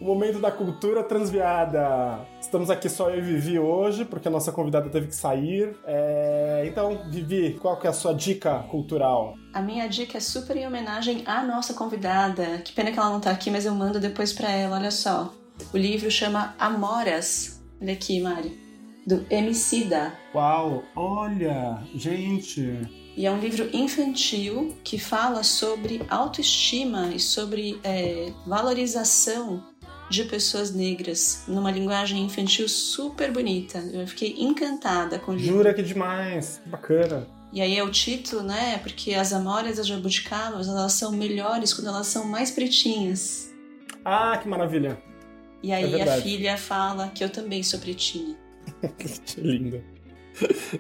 O 0.00 0.04
momento 0.04 0.40
da 0.40 0.50
cultura 0.50 1.04
transviada. 1.04 2.18
Estamos 2.40 2.68
aqui 2.68 2.88
só 2.88 3.08
eu 3.08 3.18
e 3.18 3.22
Vivi 3.22 3.58
hoje, 3.58 4.04
porque 4.04 4.26
a 4.26 4.30
nossa 4.30 4.50
convidada 4.50 4.90
teve 4.90 5.06
que 5.06 5.14
sair. 5.16 5.76
É, 5.86 6.64
Então, 6.66 7.08
Vivi, 7.08 7.56
qual 7.60 7.78
que 7.78 7.86
é 7.86 7.90
a 7.90 7.92
sua 7.92 8.12
dica 8.12 8.58
cultural? 8.70 9.34
A 9.52 9.62
minha 9.62 9.88
dica 9.88 10.18
é 10.18 10.20
super 10.20 10.56
em 10.56 10.66
homenagem 10.66 11.22
à 11.24 11.42
nossa 11.44 11.72
convidada. 11.72 12.58
Que 12.58 12.72
pena 12.72 12.90
que 12.90 12.98
ela 12.98 13.10
não 13.10 13.20
tá 13.20 13.30
aqui, 13.30 13.48
mas 13.50 13.64
eu 13.64 13.74
mando 13.74 14.00
depois 14.00 14.32
pra 14.32 14.50
ela, 14.50 14.76
olha 14.76 14.90
só. 14.90 15.32
O 15.72 15.76
livro 15.76 16.10
chama 16.10 16.54
Amoras. 16.58 17.62
Olha 17.80 17.92
aqui, 17.92 18.20
Mari. 18.20 18.58
Do 19.06 19.26
Emicida. 19.28 20.12
Uau, 20.34 20.82
olha, 20.96 21.82
gente. 21.94 22.78
E 23.16 23.26
é 23.26 23.30
um 23.30 23.38
livro 23.38 23.68
infantil 23.72 24.76
que 24.82 24.98
fala 24.98 25.42
sobre 25.42 26.02
autoestima 26.08 27.08
e 27.14 27.20
sobre 27.20 27.78
é, 27.84 28.32
valorização 28.46 29.62
de 30.10 30.24
pessoas 30.24 30.74
negras 30.74 31.44
numa 31.46 31.70
linguagem 31.70 32.22
infantil 32.24 32.68
super 32.68 33.30
bonita. 33.30 33.78
Eu 33.92 34.06
fiquei 34.06 34.34
encantada 34.38 35.18
com 35.18 35.32
o 35.32 35.34
livro. 35.34 35.56
Jura 35.56 35.74
que 35.74 35.82
demais. 35.82 36.60
Bacana. 36.66 37.26
E 37.52 37.60
aí 37.60 37.78
é 37.78 37.84
o 37.84 37.90
título, 37.90 38.42
né? 38.42 38.78
Porque 38.78 39.14
as 39.14 39.32
amoras 39.32 39.78
as 39.78 39.86
jabuticabas, 39.86 40.66
elas 40.66 40.92
são 40.94 41.12
melhores 41.12 41.72
quando 41.72 41.86
elas 41.86 42.08
são 42.08 42.26
mais 42.26 42.50
pretinhas. 42.50 43.52
Ah, 44.04 44.36
que 44.36 44.48
maravilha. 44.48 45.00
E 45.64 45.72
aí 45.72 45.98
É 45.98 46.02
a 46.02 46.20
filha 46.20 46.58
fala 46.58 47.08
que 47.08 47.24
eu 47.24 47.30
também 47.30 47.62
sou 47.62 47.80
pretinha. 47.80 48.36
Lindo. 49.38 49.82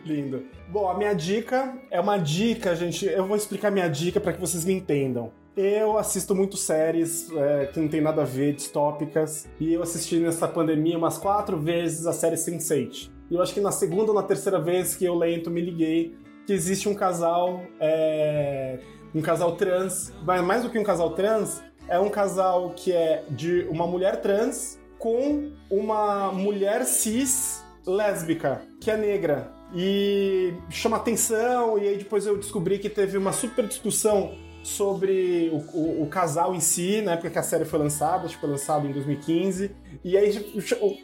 Lindo. 0.04 0.44
Bom, 0.68 0.86
a 0.90 0.98
minha 0.98 1.14
dica 1.14 1.74
é 1.90 1.98
uma 1.98 2.18
dica, 2.18 2.76
gente. 2.76 3.06
Eu 3.06 3.26
vou 3.26 3.34
explicar 3.34 3.70
minha 3.70 3.88
dica 3.88 4.20
para 4.20 4.34
que 4.34 4.40
vocês 4.40 4.62
me 4.62 4.74
entendam. 4.74 5.32
Eu 5.56 5.96
assisto 5.96 6.34
muito 6.34 6.58
séries 6.58 7.30
é, 7.34 7.66
que 7.72 7.80
não 7.80 7.88
tem 7.88 8.02
nada 8.02 8.20
a 8.20 8.24
ver, 8.26 8.54
distópicas, 8.54 9.48
e 9.58 9.72
eu 9.72 9.82
assisti 9.82 10.18
nessa 10.18 10.46
pandemia 10.46 10.98
umas 10.98 11.16
quatro 11.16 11.58
vezes 11.58 12.06
a 12.06 12.12
série 12.12 12.36
Sense8. 12.36 13.10
E 13.30 13.34
eu 13.36 13.40
acho 13.40 13.54
que 13.54 13.60
na 13.60 13.72
segunda 13.72 14.10
ou 14.10 14.14
na 14.14 14.22
terceira 14.22 14.60
vez 14.60 14.94
que 14.94 15.06
eu 15.06 15.14
lento 15.14 15.50
me 15.50 15.62
liguei 15.62 16.14
que 16.46 16.52
existe 16.52 16.90
um 16.90 16.94
casal, 16.94 17.62
é, 17.80 18.80
um 19.14 19.22
casal 19.22 19.56
trans, 19.56 20.12
mas 20.26 20.44
mais 20.44 20.62
do 20.62 20.68
que 20.68 20.78
um 20.78 20.84
casal 20.84 21.14
trans, 21.14 21.62
é 21.88 21.98
um 21.98 22.08
casal 22.08 22.70
que 22.76 22.92
é 22.92 23.24
de 23.30 23.66
uma 23.70 23.86
mulher 23.86 24.20
trans 24.20 24.78
com 24.98 25.50
uma 25.70 26.32
mulher 26.32 26.84
cis 26.84 27.62
lésbica, 27.86 28.62
que 28.80 28.90
é 28.90 28.96
negra. 28.96 29.52
E 29.74 30.54
chama 30.70 30.96
atenção, 30.96 31.76
e 31.78 31.88
aí 31.88 31.98
depois 31.98 32.26
eu 32.26 32.36
descobri 32.36 32.78
que 32.78 32.88
teve 32.88 33.18
uma 33.18 33.32
super 33.32 33.66
discussão 33.66 34.32
sobre 34.62 35.50
o, 35.52 35.56
o- 35.76 36.02
o 36.04 36.06
casal 36.08 36.54
em 36.54 36.60
si, 36.60 37.02
na 37.02 37.12
época 37.12 37.28
que 37.28 37.38
a 37.38 37.42
série 37.42 37.64
foi 37.66 37.78
lançada, 37.78 38.24
acho 38.24 38.34
que 38.36 38.40
foi 38.40 38.48
lançado 38.48 38.86
em 38.86 38.92
2015. 38.92 39.70
E 40.02 40.16
aí 40.16 40.52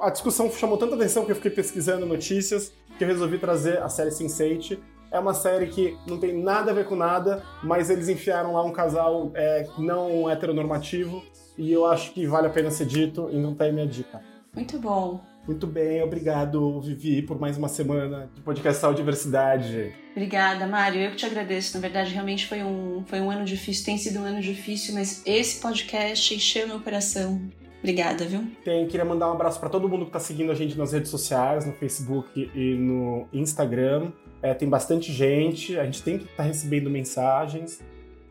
a 0.00 0.08
discussão 0.10 0.50
chamou 0.50 0.78
tanta 0.78 0.94
atenção 0.94 1.26
que 1.26 1.32
eu 1.32 1.36
fiquei 1.36 1.50
pesquisando 1.50 2.06
notícias 2.06 2.72
que 2.96 3.04
eu 3.04 3.08
resolvi 3.08 3.38
trazer 3.38 3.78
a 3.82 3.88
série 3.88 4.10
Sense8. 4.10 4.78
É 5.10 5.18
uma 5.18 5.34
série 5.34 5.66
que 5.66 5.96
não 6.06 6.18
tem 6.18 6.40
nada 6.40 6.70
a 6.70 6.74
ver 6.74 6.86
com 6.86 6.94
nada, 6.94 7.42
mas 7.62 7.90
eles 7.90 8.08
enfiaram 8.08 8.52
lá 8.52 8.62
um 8.62 8.72
casal 8.72 9.30
é, 9.34 9.66
não 9.76 10.30
heteronormativo 10.30 11.22
e 11.58 11.72
eu 11.72 11.84
acho 11.84 12.12
que 12.12 12.26
vale 12.26 12.46
a 12.46 12.50
pena 12.50 12.70
ser 12.70 12.86
dito 12.86 13.28
e 13.32 13.36
não 13.36 13.54
tá 13.54 13.64
aí 13.64 13.72
minha 13.72 13.86
dica. 13.86 14.20
Muito 14.54 14.78
bom. 14.78 15.20
Muito 15.46 15.66
bem, 15.66 16.02
obrigado, 16.02 16.80
Vivi, 16.80 17.22
por 17.22 17.40
mais 17.40 17.56
uma 17.58 17.68
semana 17.68 18.30
de 18.34 18.40
podcast 18.40 18.80
Saúde 18.80 19.00
e 19.00 19.02
Diversidade. 19.02 19.92
Obrigada, 20.12 20.66
Mário. 20.66 21.00
Eu 21.00 21.10
que 21.10 21.16
te 21.16 21.26
agradeço. 21.26 21.74
Na 21.74 21.80
verdade, 21.80 22.12
realmente 22.12 22.46
foi 22.46 22.62
um, 22.62 23.02
foi 23.06 23.20
um 23.20 23.30
ano 23.30 23.44
difícil. 23.44 23.84
Tem 23.84 23.98
sido 23.98 24.20
um 24.20 24.24
ano 24.24 24.40
difícil, 24.40 24.94
mas 24.94 25.22
esse 25.26 25.60
podcast 25.60 26.34
encheu 26.34 26.68
meu 26.68 26.78
coração. 26.80 27.40
Obrigada, 27.80 28.26
viu? 28.26 28.46
Tem, 28.62 28.86
queria 28.86 29.04
mandar 29.04 29.28
um 29.28 29.32
abraço 29.32 29.58
para 29.58 29.70
todo 29.70 29.88
mundo 29.88 30.04
que 30.04 30.12
tá 30.12 30.20
seguindo 30.20 30.52
a 30.52 30.54
gente 30.54 30.76
nas 30.76 30.92
redes 30.92 31.10
sociais, 31.10 31.64
no 31.64 31.72
Facebook 31.72 32.50
e 32.54 32.74
no 32.74 33.26
Instagram. 33.32 34.12
É, 34.42 34.54
tem 34.54 34.68
bastante 34.68 35.12
gente, 35.12 35.78
a 35.78 35.84
gente 35.84 36.02
sempre 36.02 36.26
tá 36.36 36.42
recebendo 36.42 36.88
mensagens. 36.88 37.80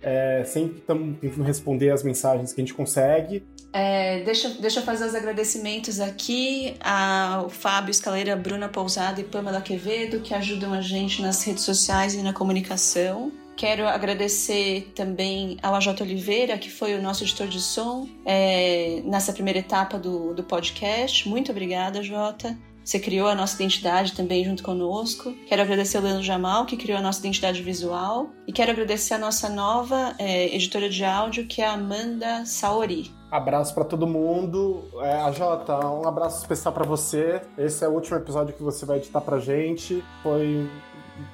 É, 0.02 0.44
sempre 0.46 0.78
estamos 0.78 1.20
tentando 1.20 1.44
responder 1.44 1.92
as 1.92 2.04
mensagens 2.04 2.54
que 2.54 2.62
a 2.62 2.64
gente 2.64 2.74
consegue. 2.74 3.44
É, 3.72 4.24
deixa, 4.24 4.50
deixa 4.50 4.80
eu 4.80 4.84
fazer 4.84 5.06
os 5.06 5.14
agradecimentos 5.14 6.00
aqui 6.00 6.76
ao 6.80 7.50
Fábio 7.50 7.92
Escaleira, 7.92 8.36
Bruna 8.36 8.68
Pousada 8.68 9.22
e 9.22 9.24
Pamela 9.24 9.62
Quevedo, 9.62 10.22
que 10.22 10.34
ajudam 10.34 10.74
a 10.74 10.82
gente 10.82 11.22
nas 11.22 11.44
redes 11.44 11.64
sociais 11.64 12.16
e 12.16 12.22
na 12.24 12.34
comunicação. 12.34 13.32
Quero 13.56 13.86
agradecer 13.86 14.92
também 14.96 15.58
ao 15.62 15.76
AJ 15.76 16.02
Oliveira, 16.02 16.58
que 16.58 16.72
foi 16.72 16.96
o 16.96 17.02
nosso 17.02 17.26
editor 17.26 17.48
de 17.48 17.60
som 17.60 18.08
é, 18.26 19.02
nessa 19.04 19.34
primeira 19.34 19.60
etapa 19.60 20.00
do, 20.00 20.34
do 20.34 20.44
podcast. 20.44 21.28
Muito 21.28 21.52
obrigada, 21.52 22.02
Jota. 22.02 22.58
Você 22.90 23.00
criou 23.00 23.28
a 23.28 23.36
nossa 23.36 23.54
identidade 23.54 24.14
também 24.14 24.44
junto 24.44 24.64
conosco. 24.64 25.32
Quero 25.48 25.62
agradecer 25.62 25.98
ao 25.98 26.04
Leandro 26.04 26.24
Jamal, 26.24 26.66
que 26.66 26.76
criou 26.76 26.98
a 26.98 27.02
nossa 27.04 27.20
identidade 27.20 27.62
visual. 27.62 28.32
E 28.48 28.52
quero 28.52 28.72
agradecer 28.72 29.14
a 29.14 29.20
nossa 29.20 29.48
nova 29.48 30.16
é, 30.18 30.48
editora 30.56 30.90
de 30.90 31.06
áudio, 31.06 31.46
que 31.46 31.62
é 31.62 31.68
a 31.68 31.74
Amanda 31.74 32.44
Saori. 32.48 33.12
Abraço 33.30 33.76
para 33.76 33.86
todo 33.86 34.08
mundo. 34.08 34.86
É, 35.04 35.22
a 35.22 35.32
Jota, 35.32 35.78
um 35.88 36.08
abraço 36.08 36.42
especial 36.42 36.74
para 36.74 36.84
você. 36.84 37.44
Esse 37.60 37.86
é 37.86 37.88
o 37.88 37.92
último 37.92 38.18
episódio 38.18 38.56
que 38.56 38.64
você 38.64 38.88
vai 38.88 38.98
editar 38.98 39.22
pra 39.22 39.38
gente. 39.38 40.04
Foi 40.24 40.68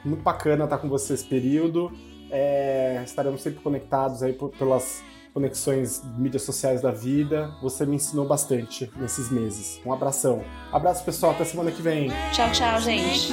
muito 0.03 0.23
bacana 0.23 0.65
estar 0.65 0.77
com 0.79 0.89
você 0.89 1.13
esse 1.13 1.23
período. 1.23 1.89
É, 2.29 3.01
estaremos 3.05 3.41
sempre 3.41 3.61
conectados 3.61 4.21
aí 4.21 4.33
por- 4.33 4.49
pelas 4.49 5.01
conexões 5.35 6.01
de 6.01 6.21
mídias 6.21 6.43
sociais 6.43 6.81
da 6.81 6.91
vida. 6.91 7.53
Você 7.61 7.85
me 7.85 7.97
ensinou 7.97 8.25
bastante 8.25 8.89
nesses 8.95 9.29
meses. 9.29 9.81
Um 9.85 9.91
abração. 9.91 10.41
Abraço, 10.71 11.03
pessoal. 11.03 11.33
Até 11.33 11.43
semana 11.43 11.71
que 11.71 11.81
vem. 11.81 12.09
Tchau, 12.31 12.49
tchau, 12.53 12.79
gente. 12.79 13.29